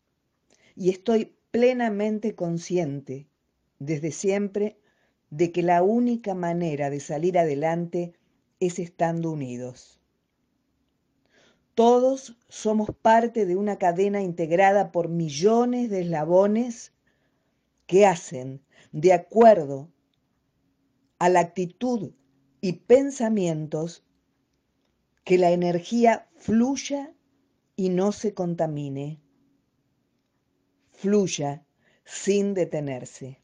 y 0.77 0.91
estoy 0.91 1.35
plenamente 1.51 2.35
consciente 2.35 3.27
desde 3.79 4.13
siempre 4.13 4.79
de 5.31 5.51
que 5.51 5.63
la 5.63 5.83
única 5.83 6.35
manera 6.35 6.91
de 6.91 7.01
salir 7.01 7.39
adelante 7.39 8.13
es 8.61 8.79
estando 8.79 9.31
unidos. 9.31 9.99
Todos 11.75 12.37
somos 12.51 12.91
parte 13.01 13.47
de 13.47 13.57
una 13.57 13.79
cadena 13.79 14.21
integrada 14.21 14.93
por 14.93 15.09
millones 15.09 15.89
de 15.89 16.03
eslabones 16.03 16.93
que 17.87 18.05
hacen, 18.05 18.63
de 18.93 19.15
acuerdo 19.15 19.91
a 21.19 21.31
la 21.31 21.41
actitud 21.41 22.13
y 22.61 22.75
pensamientos, 22.75 24.05
que 25.25 25.39
la 25.39 25.51
energía 25.51 26.29
fluya 26.37 27.15
y 27.77 27.89
no 27.89 28.13
se 28.13 28.35
contamine. 28.35 29.21
Fluya 30.91 31.65
sin 32.05 32.55
detenerse. 32.55 33.41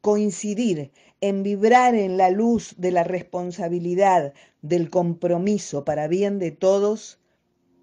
Coincidir 0.00 0.92
en 1.20 1.42
vibrar 1.42 1.94
en 1.94 2.16
la 2.16 2.30
luz 2.30 2.74
de 2.76 2.90
la 2.90 3.04
responsabilidad, 3.04 4.34
del 4.62 4.90
compromiso 4.90 5.84
para 5.84 6.08
bien 6.08 6.38
de 6.38 6.50
todos, 6.50 7.20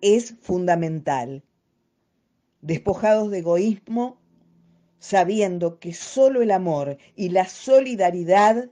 es 0.01 0.35
fundamental. 0.41 1.43
Despojados 2.61 3.31
de 3.31 3.39
egoísmo, 3.39 4.19
sabiendo 4.99 5.79
que 5.79 5.93
solo 5.93 6.43
el 6.43 6.51
amor 6.51 6.97
y 7.15 7.29
la 7.29 7.47
solidaridad 7.47 8.69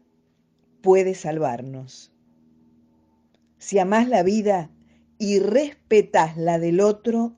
puede 0.82 1.16
salvarnos. 1.16 2.14
Si 3.58 3.80
amás 3.80 4.08
la 4.08 4.22
vida 4.22 4.72
y 5.20 5.38
respetas 5.40 6.36
la 6.38 6.58
del 6.58 6.80
otro, 6.80 7.34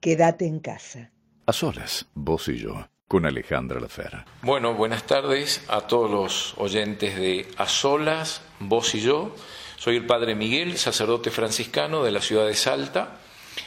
quédate 0.00 0.46
en 0.46 0.60
casa. 0.60 1.10
A 1.46 1.52
solas, 1.52 2.06
vos 2.14 2.46
y 2.48 2.58
yo, 2.58 2.88
con 3.08 3.26
Alejandra 3.26 3.80
Lafera. 3.80 4.24
Bueno, 4.40 4.74
buenas 4.74 5.02
tardes 5.04 5.62
a 5.68 5.80
todos 5.82 6.08
los 6.08 6.54
oyentes 6.58 7.16
de 7.16 7.48
A 7.58 7.66
Solas, 7.66 8.42
vos 8.60 8.94
y 8.94 9.00
yo. 9.00 9.34
Soy 9.76 9.96
el 9.96 10.06
padre 10.06 10.36
Miguel, 10.36 10.78
sacerdote 10.78 11.32
franciscano 11.32 12.04
de 12.04 12.12
la 12.12 12.22
ciudad 12.22 12.46
de 12.46 12.54
Salta. 12.54 13.18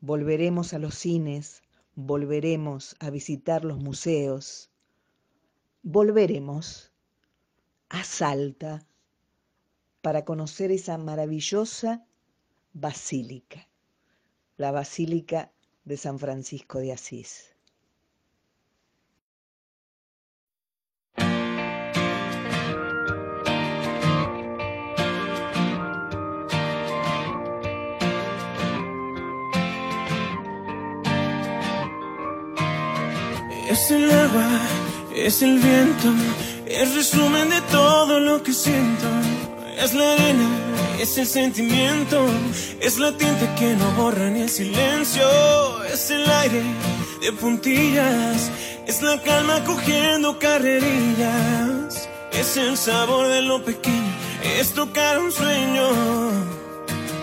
volveremos 0.00 0.72
a 0.74 0.80
los 0.80 0.96
cines, 0.96 1.62
volveremos 1.94 2.96
a 2.98 3.10
visitar 3.10 3.64
los 3.64 3.78
museos 3.78 4.70
volveremos 5.84 6.90
a 7.90 8.02
Salta 8.04 8.86
para 10.00 10.24
conocer 10.24 10.72
esa 10.72 10.96
maravillosa 10.96 12.06
basílica, 12.72 13.68
la 14.56 14.72
Basílica 14.72 15.52
de 15.84 15.96
San 15.98 16.18
Francisco 16.18 16.78
de 16.78 16.92
Asís. 16.92 17.54
Es 35.14 35.42
el 35.42 35.58
viento, 35.58 36.12
es 36.66 36.94
resumen 36.94 37.48
de 37.50 37.60
todo 37.70 38.18
lo 38.20 38.42
que 38.42 38.52
siento. 38.52 39.06
Es 39.78 39.94
la 39.94 40.12
arena, 40.12 40.48
es 41.00 41.18
el 41.18 41.26
sentimiento, 41.26 42.26
es 42.80 42.98
la 42.98 43.12
tinta 43.16 43.54
que 43.54 43.74
no 43.74 43.90
borra 43.92 44.30
ni 44.30 44.42
el 44.42 44.50
silencio. 44.50 45.24
Es 45.84 46.10
el 46.10 46.28
aire 46.28 46.62
de 47.20 47.32
puntillas, 47.32 48.50
es 48.86 49.02
la 49.02 49.20
calma 49.22 49.62
cogiendo 49.64 50.38
carrerillas. 50.38 52.08
Es 52.32 52.56
el 52.56 52.76
sabor 52.76 53.28
de 53.28 53.42
lo 53.42 53.64
pequeño, 53.64 54.12
es 54.58 54.72
tocar 54.72 55.18
un 55.18 55.30
sueño. 55.30 55.88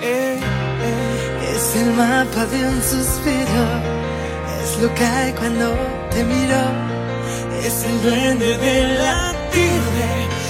Eh, 0.01 0.39
eh. 0.39 1.55
Es 1.55 1.75
el 1.75 1.93
mapa 1.93 2.45
de 2.45 2.65
un 2.65 2.81
suspiro, 2.81 3.63
es 4.63 4.81
lo 4.81 4.93
que 4.95 5.05
hay 5.05 5.33
cuando 5.33 5.75
te 6.11 6.23
miro 6.23 6.90
es 7.65 7.83
el 7.83 8.01
duende 8.01 8.57
de 8.57 8.81
tu 9.51 9.59
corazón. 9.59 10.40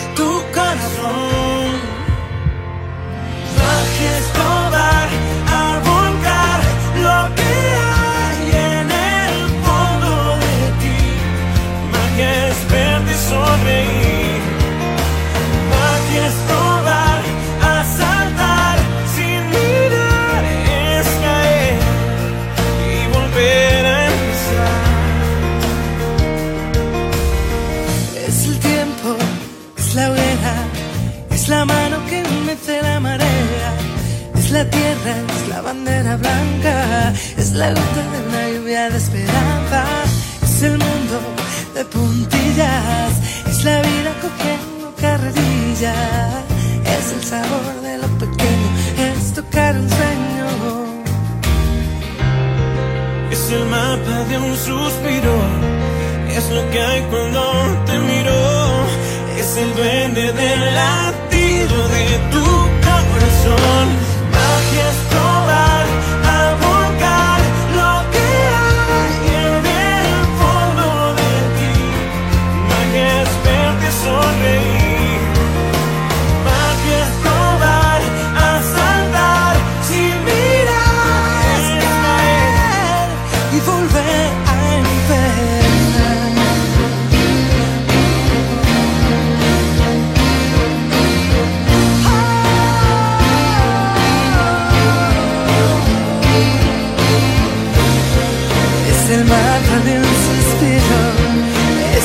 Es 37.52 37.58
la 37.58 37.70
gota 37.70 38.02
de 38.14 38.20
una 38.30 38.50
lluvia 38.50 38.90
de 38.90 38.98
esperanza, 38.98 39.84
es 40.42 40.64
el 40.64 40.78
mundo 40.78 41.18
de 41.76 41.84
puntillas, 41.86 43.12
es 43.46 43.66
la 43.66 43.82
vida 43.82 44.12
cogiendo 44.22 44.94
carrerillas, 44.96 46.44
es 46.96 47.12
el 47.12 47.24
sabor 47.24 47.74
de 47.84 47.98
lo 47.98 48.08
pequeño, 48.20 48.68
es 49.06 49.34
tocar 49.34 49.76
un 49.76 49.90
sueño. 49.90 50.48
Es 53.32 53.52
el 53.52 53.66
mapa 53.66 54.16
de 54.30 54.38
un 54.38 54.56
suspiro, 54.56 55.36
es 56.38 56.50
lo 56.52 56.70
que 56.72 56.80
hay 56.80 57.02
cuando 57.10 57.42
te 57.86 58.00
miro, 58.00 58.40
es 59.38 59.58
el 59.58 59.76
duende 59.76 60.32
del 60.32 60.76
latido 60.76 61.78
de 61.96 62.06
tu 62.32 62.46
corazón. 62.86 64.01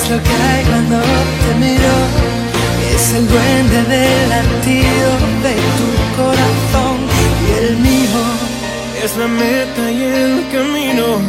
Es 0.06 0.12
lo 0.12 0.22
que 0.22 0.30
hay 0.30 0.64
cuando 0.64 1.00
te 1.00 1.54
miro, 1.58 1.94
es 2.94 3.14
el 3.14 3.28
duende 3.28 3.82
del 3.84 4.28
latido 4.28 5.08
de 5.42 5.54
tu 5.78 5.88
corazón 6.16 6.96
y 7.46 7.50
el 7.64 7.76
mío. 7.78 8.22
Es 9.02 9.16
la 9.16 9.28
meta 9.28 9.90
y 9.90 10.02
el 10.02 10.46
camino, 10.52 11.20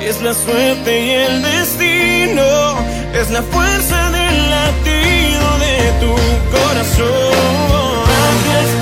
es 0.00 0.20
la 0.22 0.34
suerte 0.34 1.00
y 1.00 1.10
el 1.10 1.42
destino, 1.42 2.76
es 3.14 3.30
la 3.30 3.42
fuerza 3.42 4.10
del 4.10 4.50
latido 4.50 5.44
de 5.64 5.76
tu 6.02 6.12
corazón. 6.56 8.02
Magia 8.08 8.60
es 8.66 8.72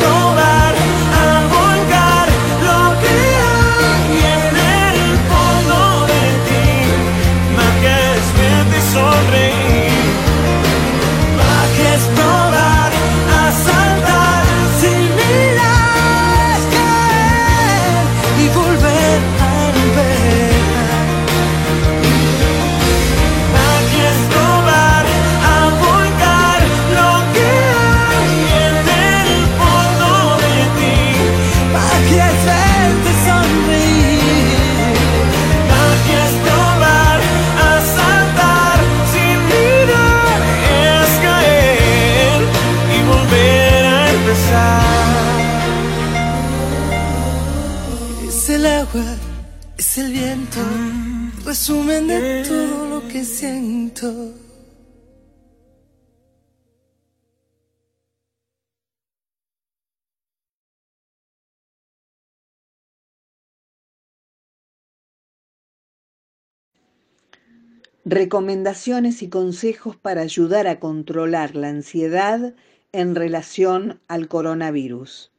Recomendaciones 68.13 69.23
y 69.23 69.29
consejos 69.29 69.97
para 69.97 70.23
ayudar 70.23 70.67
a 70.67 70.81
controlar 70.81 71.55
la 71.55 71.69
ansiedad 71.69 72.57
en 72.91 73.15
relación 73.15 74.01
al 74.09 74.27
coronavirus. 74.27 75.31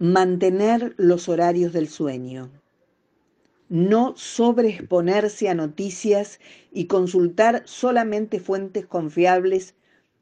Mantener 0.00 0.94
los 0.96 1.28
horarios 1.28 1.72
del 1.72 1.86
sueño. 1.86 2.50
No 3.68 4.14
sobreexponerse 4.16 5.48
a 5.48 5.54
noticias 5.54 6.40
y 6.72 6.86
consultar 6.86 7.62
solamente 7.64 8.40
fuentes 8.40 8.84
confiables 8.84 9.76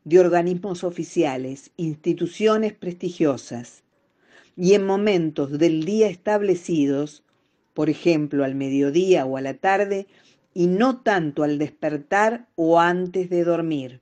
de 0.05 0.20
organismos 0.20 0.85
oficiales, 0.85 1.70
instituciones 1.79 2.75
prestigiosas. 2.75 3.83
Y 4.59 4.75
en 4.75 4.85
momentos 4.85 5.59
del 5.59 5.87
día 5.87 6.09
establecidos, 6.09 7.22
por 7.72 7.89
ejemplo 7.89 8.45
al 8.45 8.55
mediodía 8.55 9.25
o 9.25 9.39
a 9.39 9.41
la 9.41 9.55
tarde, 9.55 10.07
y 10.55 10.68
no 10.68 11.00
tanto 11.00 11.42
al 11.42 11.59
despertar 11.59 12.46
o 12.55 12.80
antes 12.80 13.28
de 13.28 13.44
dormir. 13.44 14.00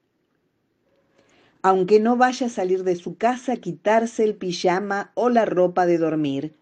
Aunque 1.62 1.98
no 1.98 2.16
vaya 2.16 2.46
a 2.46 2.50
salir 2.50 2.84
de 2.84 2.96
su 2.96 3.16
casa, 3.16 3.57
quitarse 3.57 4.24
el 4.24 4.34
pijama 4.34 5.12
o 5.14 5.30
la 5.30 5.44
ropa 5.44 5.86
de 5.86 5.98
dormir 5.98 6.55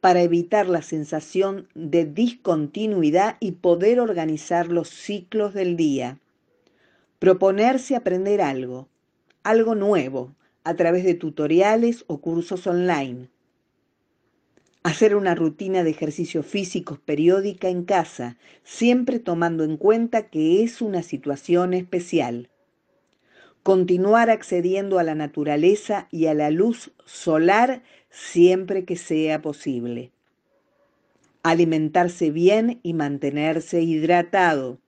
para 0.00 0.22
evitar 0.22 0.68
la 0.68 0.82
sensación 0.82 1.68
de 1.74 2.04
discontinuidad 2.04 3.36
y 3.40 3.52
poder 3.52 4.00
organizar 4.00 4.68
los 4.68 4.88
ciclos 4.88 5.54
del 5.54 5.76
día. 5.76 6.18
Proponerse 7.18 7.96
aprender 7.96 8.40
algo, 8.40 8.88
algo 9.42 9.74
nuevo, 9.74 10.34
a 10.62 10.74
través 10.74 11.04
de 11.04 11.14
tutoriales 11.14 12.04
o 12.06 12.18
cursos 12.18 12.66
online 12.66 13.28
Hacer 14.84 15.16
una 15.16 15.34
rutina 15.34 15.82
de 15.82 15.90
ejercicios 15.90 16.46
físicos 16.46 16.98
periódica 16.98 17.68
en 17.68 17.84
casa, 17.84 18.38
siempre 18.62 19.18
tomando 19.18 19.64
en 19.64 19.76
cuenta 19.76 20.28
que 20.28 20.62
es 20.62 20.80
una 20.80 21.02
situación 21.02 21.74
especial. 21.74 22.48
Continuar 23.64 24.30
accediendo 24.30 24.98
a 24.98 25.02
la 25.02 25.14
naturaleza 25.14 26.08
y 26.10 26.26
a 26.26 26.34
la 26.34 26.50
luz 26.50 26.92
solar 27.04 27.82
siempre 28.08 28.84
que 28.84 28.96
sea 28.96 29.42
posible. 29.42 30.12
Alimentarse 31.42 32.30
bien 32.30 32.80
y 32.82 32.94
mantenerse 32.94 33.82
hidratado. 33.82 34.78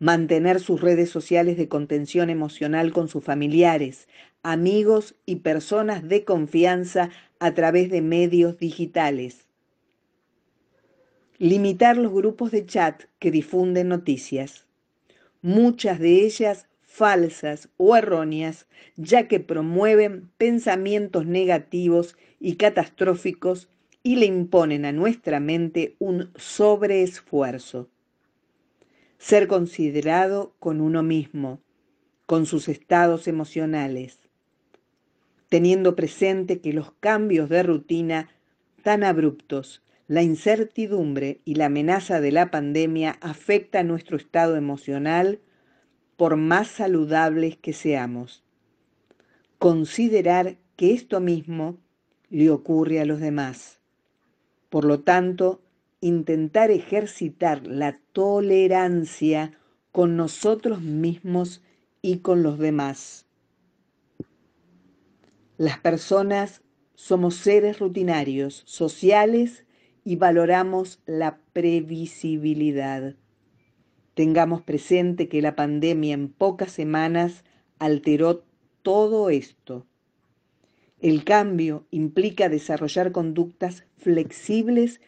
Mantener 0.00 0.60
sus 0.60 0.80
redes 0.80 1.10
sociales 1.10 1.56
de 1.56 1.68
contención 1.68 2.28
emocional 2.28 2.92
con 2.92 3.08
sus 3.08 3.24
familiares, 3.24 4.08
amigos 4.42 5.14
y 5.24 5.36
personas 5.36 6.06
de 6.06 6.24
confianza 6.24 7.10
a 7.44 7.52
través 7.52 7.90
de 7.90 8.00
medios 8.00 8.56
digitales. 8.56 9.44
Limitar 11.36 11.98
los 11.98 12.10
grupos 12.10 12.50
de 12.52 12.64
chat 12.64 13.02
que 13.18 13.30
difunden 13.30 13.88
noticias, 13.88 14.66
muchas 15.42 15.98
de 15.98 16.24
ellas 16.24 16.68
falsas 16.80 17.68
o 17.76 17.96
erróneas, 17.96 18.66
ya 18.96 19.28
que 19.28 19.40
promueven 19.40 20.30
pensamientos 20.38 21.26
negativos 21.26 22.16
y 22.40 22.56
catastróficos 22.56 23.68
y 24.02 24.16
le 24.16 24.24
imponen 24.24 24.86
a 24.86 24.92
nuestra 24.92 25.38
mente 25.38 25.96
un 25.98 26.30
sobreesfuerzo. 26.36 27.90
Ser 29.18 29.48
considerado 29.48 30.54
con 30.60 30.80
uno 30.80 31.02
mismo, 31.02 31.60
con 32.24 32.46
sus 32.46 32.70
estados 32.70 33.28
emocionales, 33.28 34.23
teniendo 35.48 35.96
presente 35.96 36.60
que 36.60 36.72
los 36.72 36.92
cambios 37.00 37.48
de 37.48 37.62
rutina 37.62 38.28
tan 38.82 39.04
abruptos, 39.04 39.82
la 40.06 40.22
incertidumbre 40.22 41.40
y 41.44 41.54
la 41.54 41.66
amenaza 41.66 42.20
de 42.20 42.32
la 42.32 42.50
pandemia 42.50 43.16
afectan 43.20 43.88
nuestro 43.88 44.16
estado 44.16 44.56
emocional 44.56 45.40
por 46.16 46.36
más 46.36 46.68
saludables 46.68 47.56
que 47.56 47.72
seamos. 47.72 48.44
Considerar 49.58 50.56
que 50.76 50.92
esto 50.92 51.20
mismo 51.20 51.78
le 52.28 52.50
ocurre 52.50 53.00
a 53.00 53.04
los 53.04 53.20
demás. 53.20 53.80
Por 54.68 54.84
lo 54.84 55.00
tanto, 55.00 55.62
intentar 56.00 56.70
ejercitar 56.70 57.66
la 57.66 57.98
tolerancia 58.12 59.58
con 59.92 60.16
nosotros 60.16 60.82
mismos 60.82 61.62
y 62.02 62.18
con 62.18 62.42
los 62.42 62.58
demás. 62.58 63.23
Las 65.56 65.78
personas 65.78 66.62
somos 66.96 67.36
seres 67.36 67.78
rutinarios, 67.78 68.64
sociales 68.66 69.64
y 70.04 70.16
valoramos 70.16 71.00
la 71.06 71.38
previsibilidad. 71.52 73.14
Tengamos 74.14 74.62
presente 74.62 75.28
que 75.28 75.42
la 75.42 75.54
pandemia 75.54 76.14
en 76.14 76.28
pocas 76.28 76.72
semanas 76.72 77.44
alteró 77.78 78.42
todo 78.82 79.30
esto. 79.30 79.86
El 80.98 81.22
cambio 81.22 81.86
implica 81.92 82.48
desarrollar 82.48 83.12
conductas 83.12 83.84
flexibles 83.96 85.00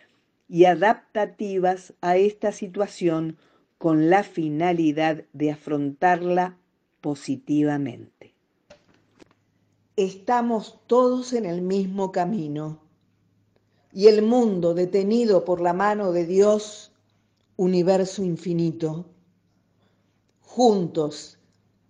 y 0.49 0.67
adaptativas 0.67 1.95
a 2.01 2.19
esta 2.19 2.53
situación 2.53 3.37
con 3.79 4.11
la 4.11 4.23
finalidad 4.23 5.25
de 5.33 5.51
afrontarla 5.51 6.57
positivamente. 7.01 8.36
Estamos 9.97 10.79
todos 10.87 11.33
en 11.33 11.47
el 11.47 11.63
mismo 11.63 12.13
camino 12.13 12.83
y 13.95 14.09
el 14.09 14.21
mundo 14.21 14.75
detenido 14.75 15.47
por 15.47 15.63
la 15.63 15.73
mano 15.73 16.13
de 16.13 16.27
Dios, 16.27 16.93
universo 17.57 18.23
infinito. 18.23 19.07
Juntos 20.43 21.39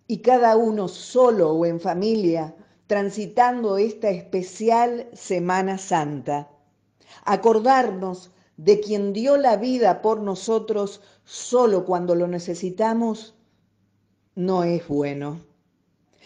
y 0.07 0.19
cada 0.19 0.57
uno 0.57 0.87
solo 0.87 1.51
o 1.51 1.67
en 1.67 1.81
familia, 1.81 2.55
transitando 2.87 3.77
esta 3.77 4.09
especial 4.11 5.09
Semana 5.13 5.77
Santa. 5.77 6.49
Acordarnos 7.25 8.31
de 8.57 8.79
quien 8.79 9.15
dio 9.15 9.37
la 9.37 9.57
vida 9.57 10.01
por 10.01 10.21
nosotros 10.21 11.01
solo 11.25 11.85
cuando 11.85 12.15
lo 12.15 12.29
necesitamos 12.29 13.35
no 14.37 14.63
es 14.63 14.87
bueno 14.87 15.56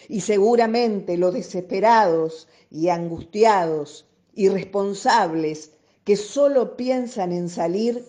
y 0.08 0.20
seguramente 0.20 1.16
los 1.16 1.34
desesperados 1.34 2.48
y 2.70 2.88
angustiados, 2.88 4.06
irresponsables, 4.34 5.72
que 6.04 6.16
solo 6.16 6.76
piensan 6.76 7.32
en 7.32 7.48
salir 7.48 8.04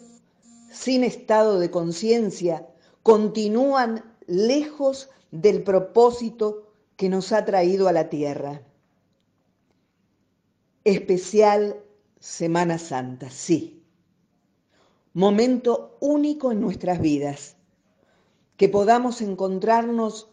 sin 0.72 1.04
estado 1.04 1.60
de 1.60 1.70
conciencia, 1.70 2.68
continúan 3.04 4.16
lejos 4.28 5.10
del 5.32 5.64
propósito 5.64 6.72
que 6.96 7.10
nos 7.10 7.32
ha 7.32 7.46
traído 7.46 7.88
a 7.88 7.92
la 7.92 8.10
tierra. 8.10 8.62
Especial 10.84 11.78
Semana 12.20 12.78
Santa, 12.78 13.30
sí. 13.30 13.84
Momento 15.14 15.98
único 16.00 16.52
en 16.52 16.62
nuestras 16.62 17.02
vidas. 17.02 17.56
Que 18.58 18.70
podamos 18.70 19.22
encontrarnos 19.22 20.31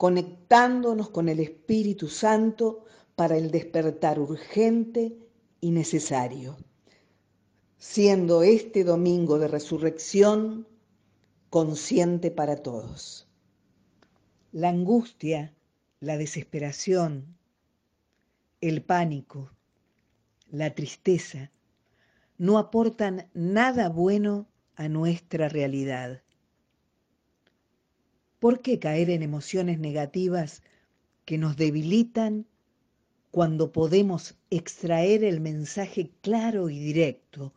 conectándonos 0.00 1.10
con 1.10 1.28
el 1.28 1.40
Espíritu 1.40 2.08
Santo 2.08 2.86
para 3.16 3.36
el 3.36 3.50
despertar 3.50 4.18
urgente 4.18 5.18
y 5.60 5.72
necesario, 5.72 6.56
siendo 7.76 8.42
este 8.42 8.82
domingo 8.82 9.38
de 9.38 9.46
resurrección 9.46 10.66
consciente 11.50 12.30
para 12.30 12.56
todos. 12.56 13.28
La 14.52 14.70
angustia, 14.70 15.54
la 16.00 16.16
desesperación, 16.16 17.36
el 18.62 18.82
pánico, 18.82 19.52
la 20.50 20.74
tristeza, 20.74 21.50
no 22.38 22.56
aportan 22.56 23.28
nada 23.34 23.90
bueno 23.90 24.48
a 24.76 24.88
nuestra 24.88 25.50
realidad. 25.50 26.22
¿Por 28.40 28.62
qué 28.62 28.78
caer 28.78 29.10
en 29.10 29.22
emociones 29.22 29.78
negativas 29.78 30.62
que 31.26 31.36
nos 31.36 31.56
debilitan 31.56 32.46
cuando 33.30 33.70
podemos 33.70 34.34
extraer 34.48 35.22
el 35.24 35.40
mensaje 35.40 36.10
claro 36.22 36.70
y 36.70 36.78
directo 36.78 37.52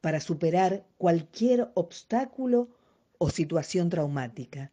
para 0.00 0.20
superar 0.20 0.84
cualquier 0.98 1.70
obstáculo 1.74 2.68
o 3.18 3.30
situación 3.30 3.88
traumática? 3.88 4.72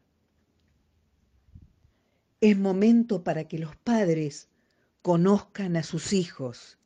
Es 2.42 2.58
momento 2.58 3.24
para 3.24 3.44
que 3.48 3.60
los 3.60 3.76
padres 3.76 4.50
conozcan 5.04 5.78
a 5.78 5.84
sus 5.84 6.14
hijos 6.14 6.80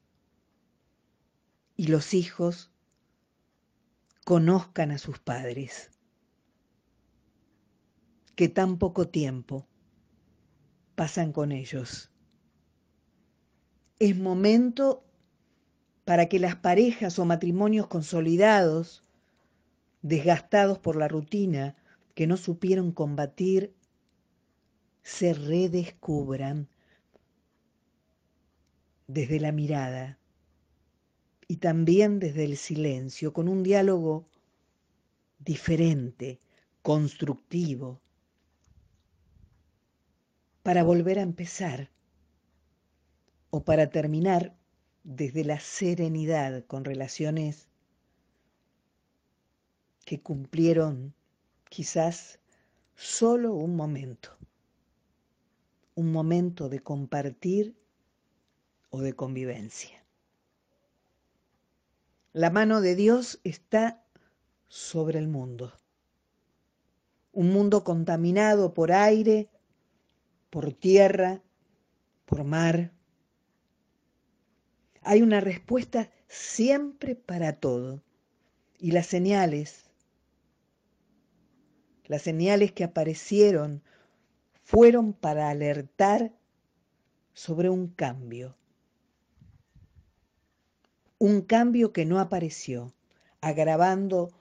y 1.77 1.87
los 1.87 2.13
hijos 2.13 2.69
conozcan 4.25 4.91
a 4.91 4.97
sus 4.97 5.19
padres, 5.19 5.89
que 8.35 8.49
tan 8.49 8.77
poco 8.77 9.07
tiempo 9.07 9.67
pasan 10.95 11.31
con 11.31 11.51
ellos. 11.51 12.11
Es 13.99 14.17
momento 14.17 15.03
para 16.03 16.27
que 16.27 16.39
las 16.39 16.55
parejas 16.55 17.17
o 17.17 17.25
matrimonios 17.25 17.87
consolidados, 17.87 19.03
desgastados 20.01 20.77
por 20.79 20.95
la 20.95 21.07
rutina, 21.07 21.75
que 22.13 22.27
no 22.27 22.37
supieron 22.37 22.91
combatir, 22.91 23.73
se 25.01 25.33
redescubran 25.33 26.67
desde 29.07 29.39
la 29.39 29.51
mirada 29.51 30.19
y 31.47 31.57
también 31.57 32.19
desde 32.19 32.43
el 32.43 32.57
silencio, 32.57 33.33
con 33.33 33.47
un 33.47 33.63
diálogo 33.63 34.27
diferente, 35.39 36.39
constructivo, 36.81 38.01
para 40.65 40.83
volver 40.83 41.19
a 41.19 41.21
empezar 41.21 41.91
o 43.51 43.63
para 43.63 43.91
terminar 43.91 44.55
desde 45.03 45.45
la 45.45 45.59
serenidad 45.59 46.65
con 46.65 46.85
relaciones 46.85 47.67
que 50.05 50.19
cumplieron 50.19 51.13
quizás 51.69 52.39
solo 52.95 53.53
un 53.53 53.75
momento, 53.75 54.35
un 55.93 56.11
momento 56.11 56.67
de 56.67 56.79
compartir 56.79 57.75
o 58.89 59.01
de 59.01 59.13
convivencia. 59.13 60.03
La 62.33 62.49
mano 62.49 62.81
de 62.81 62.95
Dios 62.95 63.39
está 63.43 64.03
sobre 64.67 65.19
el 65.19 65.27
mundo. 65.27 65.73
Un 67.33 67.51
mundo 67.51 67.83
contaminado 67.83 68.73
por 68.73 68.91
aire, 68.91 69.47
por 70.55 70.71
tierra, 70.71 71.41
por 72.23 72.45
mar. 72.45 72.93
Hay 75.01 75.21
una 75.21 75.41
respuesta 75.41 76.09
siempre 76.29 77.13
para 77.13 77.59
todo. 77.59 78.01
Y 78.79 78.91
las 78.91 79.05
señales, 79.05 79.83
las 82.05 82.21
señales 82.21 82.71
que 82.71 82.85
aparecieron 82.85 83.83
fueron 84.63 85.11
para 85.11 85.49
alertar 85.49 86.31
sobre 87.33 87.69
un 87.69 87.89
cambio. 87.89 88.55
Un 91.19 91.41
cambio 91.41 91.91
que 91.91 92.05
no 92.05 92.17
apareció, 92.17 92.93
agravando 93.41 94.31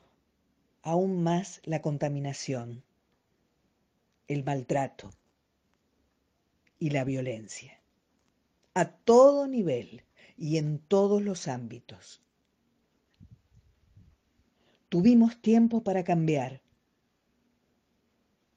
aún 0.81 1.25
más 1.25 1.61
la 1.65 1.83
contaminación, 1.83 2.85
el 4.29 4.45
maltrato 4.45 5.11
y 6.85 6.91
la 6.91 7.03
violencia, 7.03 7.81
a 8.75 8.85
todo 8.85 9.47
nivel 9.47 10.05
y 10.37 10.59
en 10.59 10.79
todos 10.79 11.23
los 11.23 11.49
ámbitos. 11.49 12.21
Tuvimos 14.91 15.41
tiempo 15.41 15.83
para 15.83 16.05
cambiar 16.05 16.61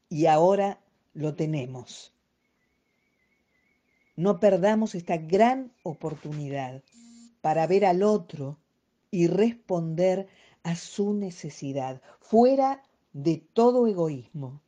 y 0.10 0.26
ahora 0.26 0.78
lo 1.14 1.36
tenemos. 1.36 2.14
No 4.18 4.42
perdamos 4.42 4.94
esta 4.94 5.16
gran 5.16 5.72
oportunidad 5.84 6.84
para 7.40 7.66
ver 7.66 7.86
al 7.86 8.04
otro 8.04 8.58
y 9.10 9.28
responder 9.28 10.28
a 10.64 10.76
su 10.76 11.14
necesidad, 11.14 12.02
fuera 12.20 12.84
de 13.14 13.38
todo 13.38 13.88
egoísmo, 13.88 14.62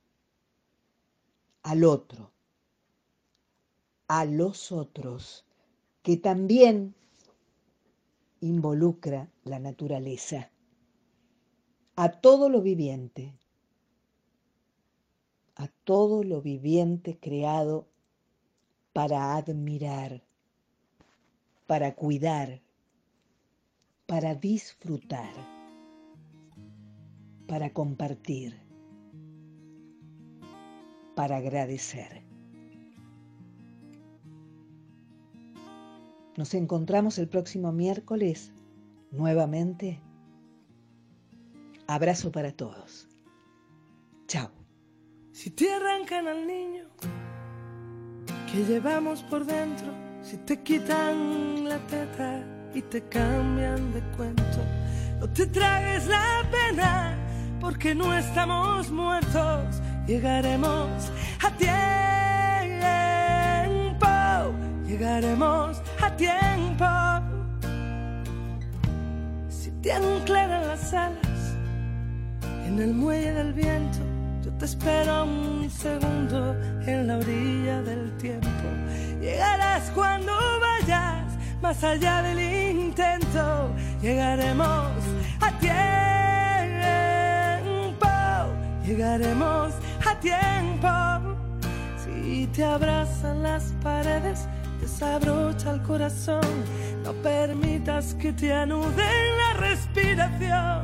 al 1.62 1.84
otro, 1.84 2.32
a 4.10 4.26
los 4.26 4.72
otros, 4.72 5.46
que 6.02 6.18
también 6.18 6.96
involucra 8.42 9.30
la 9.44 9.60
naturaleza, 9.60 10.50
a 11.96 12.10
todo 12.10 12.50
lo 12.50 12.62
viviente, 12.62 13.36
a 15.56 15.68
todo 15.84 16.24
lo 16.24 16.42
viviente 16.42 17.20
creado 17.20 17.88
para 18.94 19.36
admirar, 19.36 20.24
para 21.68 21.94
cuidar, 21.94 22.62
para 24.08 24.34
disfrutar, 24.34 25.34
para 27.46 27.72
compartir, 27.74 28.60
para 31.14 31.38
agradecer. 31.38 32.29
Nos 36.40 36.54
encontramos 36.54 37.18
el 37.18 37.28
próximo 37.28 37.74
miércoles 37.74 38.54
nuevamente. 39.12 40.00
Abrazo 41.86 42.32
para 42.32 42.54
todos. 42.54 43.10
Chao. 44.26 44.50
Si 45.34 45.50
te 45.50 45.70
arrancan 45.70 46.30
al 46.30 46.48
niño 46.48 46.86
que 48.50 48.64
llevamos 48.64 49.22
por 49.24 49.46
dentro, 49.46 49.92
si 50.22 50.38
te 50.38 50.64
quitan 50.64 51.68
la 51.68 51.78
teta 51.88 52.42
y 52.74 52.84
te 52.84 53.02
cambian 53.10 53.92
de 53.94 54.02
cuento, 54.16 54.64
no 55.20 55.30
te 55.34 55.46
tragues 55.46 56.08
la 56.08 56.50
pena 56.50 57.18
porque 57.60 57.94
no 57.94 58.18
estamos 58.18 58.90
muertos, 58.92 59.82
llegaremos 60.08 60.88
a 61.46 61.52
tiempo, 61.58 62.09
llegaremos 65.00 65.82
a 66.02 66.10
tiempo. 66.18 66.86
Si 69.50 69.72
te 69.82 69.94
anclaran 69.94 70.68
las 70.68 70.94
alas 70.94 71.56
en 72.68 72.80
el 72.80 72.94
muelle 72.94 73.32
del 73.32 73.54
viento, 73.54 74.00
yo 74.44 74.52
te 74.58 74.66
espero 74.66 75.24
un 75.24 75.70
segundo 75.70 76.54
en 76.86 77.08
la 77.08 77.18
orilla 77.18 77.82
del 77.82 78.12
tiempo. 78.18 78.48
Llegarás 79.22 79.90
cuando 79.92 80.34
vayas 80.60 81.34
más 81.62 81.82
allá 81.82 82.22
del 82.22 82.40
intento. 82.40 83.70
Llegaremos 84.02 84.92
a 85.40 85.52
tiempo. 85.60 85.80
Llegaremos 88.86 89.74
a 90.06 90.20
tiempo. 90.20 90.90
Si 92.04 92.48
te 92.48 92.66
abrazan 92.66 93.44
las 93.44 93.72
paredes, 93.82 94.48
desabrocha 95.00 95.72
el 95.72 95.82
corazón. 95.84 96.42
No 97.04 97.14
permitas 97.14 98.14
que 98.16 98.34
te 98.34 98.52
anuden 98.54 99.38
la 99.38 99.54
respiración. 99.54 100.84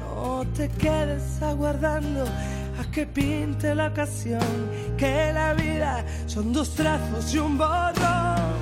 No 0.00 0.44
te 0.56 0.68
quedes 0.70 1.40
aguardando 1.40 2.24
a 2.24 2.90
que 2.90 3.06
pinte 3.06 3.74
la 3.74 3.88
ocasión, 3.88 4.40
que 4.96 5.32
la 5.32 5.54
vida 5.54 6.04
son 6.26 6.52
dos 6.52 6.74
trazos 6.74 7.32
y 7.32 7.38
un 7.38 7.56
borrón. 7.56 8.58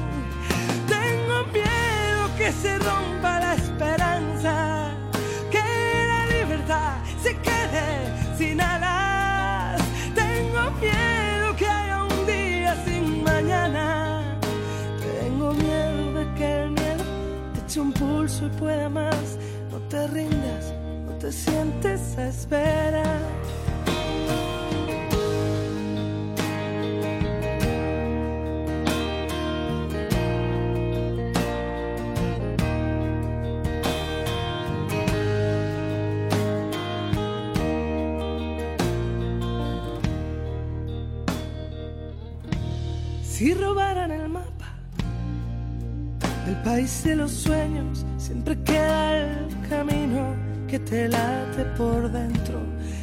Tengo 0.86 1.46
miedo 1.52 2.36
que 2.36 2.52
se 2.52 2.78
rompa 2.78 3.40
la 3.40 3.54
esperanza, 3.54 4.90
que 5.50 6.06
la 6.12 6.26
libertad 6.36 6.96
se 7.22 7.34
quede 7.38 8.36
sin 8.36 8.60
alas. 8.60 8.75
Eche 18.26 18.44
un 18.44 18.46
pulso 18.46 18.46
y 18.46 18.50
pueda 18.58 18.88
más. 18.88 19.38
No 19.70 19.78
te 19.88 20.06
rindas, 20.08 20.72
no 21.06 21.12
te 21.18 21.32
sientes 21.32 22.18
a 22.18 22.28
esperar. 22.28 23.20
Si 43.22 43.52
robaran 43.52 44.10
el 44.10 44.28
mapa 44.30 44.75
del 46.46 46.56
país 46.62 47.02
de 47.02 47.16
los 47.16 47.32
sueños, 47.32 48.06
siempre 48.16 48.56
queda 48.62 49.18
el 49.18 49.68
camino 49.68 50.34
que 50.68 50.78
te 50.78 51.08
late 51.08 51.64
por 51.76 52.10
dentro. 52.10 52.60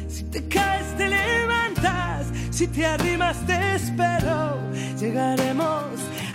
Si 0.08 0.24
te 0.24 0.42
caes, 0.48 0.96
te 0.96 1.08
levantas. 1.08 2.26
Si 2.50 2.66
te 2.66 2.86
arrimas, 2.86 3.36
te 3.46 3.74
espero. 3.74 4.58
Llegaremos 4.98 5.84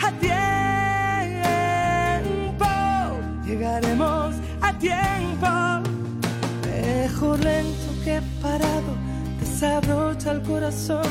a 0.02 0.12
tiempo. 0.20 0.36
Llegaremos 3.46 4.36
a 4.62 4.78
tiempo. 4.78 5.48
amor 7.30 7.40
lento 7.44 8.04
que 8.04 8.22
parado 8.42 8.96
desabrocha 9.40 10.32
el 10.32 10.42
corazón. 10.42 11.08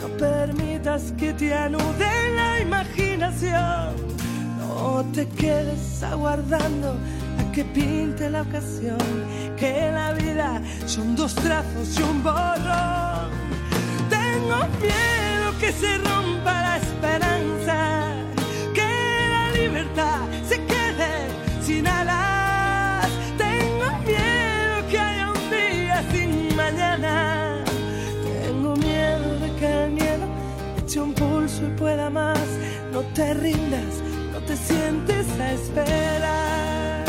No 0.00 0.08
permitas 0.16 1.12
que 1.18 1.32
te 1.32 1.54
anude 1.54 2.34
la 2.34 2.60
imaginación. 2.60 4.15
No 4.86 5.04
te 5.12 5.26
quedes 5.28 6.00
aguardando 6.04 6.90
a 7.40 7.52
que 7.52 7.64
pinte 7.64 8.30
la 8.30 8.42
ocasión. 8.42 9.08
Que 9.58 9.90
la 9.92 10.12
vida 10.12 10.62
son 10.86 11.16
dos 11.16 11.34
trazos 11.34 11.98
y 11.98 12.02
un 12.02 12.22
borrón. 12.22 13.28
Tengo 14.08 14.58
miedo 14.80 15.46
que 15.60 15.72
se 15.72 15.98
rompa 15.98 16.54
la 16.68 16.76
esperanza. 16.76 17.78
Que 18.78 18.90
la 19.34 19.44
libertad 19.60 20.20
se 20.48 20.56
quede 20.72 21.12
sin 21.60 21.84
alas. 21.88 23.10
Tengo 23.36 23.88
miedo 24.10 24.74
que 24.88 24.98
haya 24.98 25.26
un 25.36 25.44
día 25.50 25.96
sin 26.12 26.56
mañana. 26.56 27.14
Tengo 28.24 28.76
miedo 28.76 29.28
de 29.42 29.48
que 29.58 29.84
el 29.84 29.90
miedo 29.90 30.26
eche 30.78 31.00
un 31.00 31.12
pulso 31.12 31.66
y 31.66 31.70
pueda 31.76 32.08
más. 32.08 32.38
No 32.92 33.02
te 33.12 33.34
rindas, 33.34 33.85
sientes 34.66 35.26
a 35.40 35.52
esperar. 35.52 37.04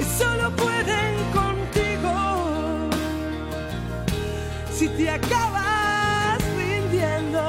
Y 0.00 0.04
solo 0.18 0.50
pueden 0.56 1.14
contigo 1.32 2.16
si 4.72 4.88
te 4.88 5.10
acabas 5.10 6.38
rindiendo. 6.56 7.42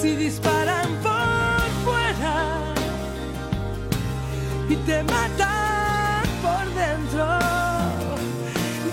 Si 0.00 0.16
disparan 0.16 0.88
por 1.06 1.62
fuera 1.84 2.36
y 4.68 4.76
te 4.88 5.02
matan 5.04 6.22
por 6.44 6.64
dentro. 6.82 7.26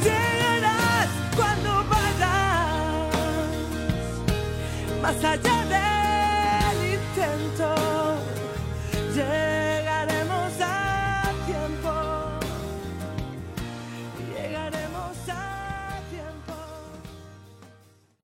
Llegarás 0.06 1.10
cuando 1.36 1.70
vayas 1.93 3.10
más 5.02 5.24
allá 5.24 5.60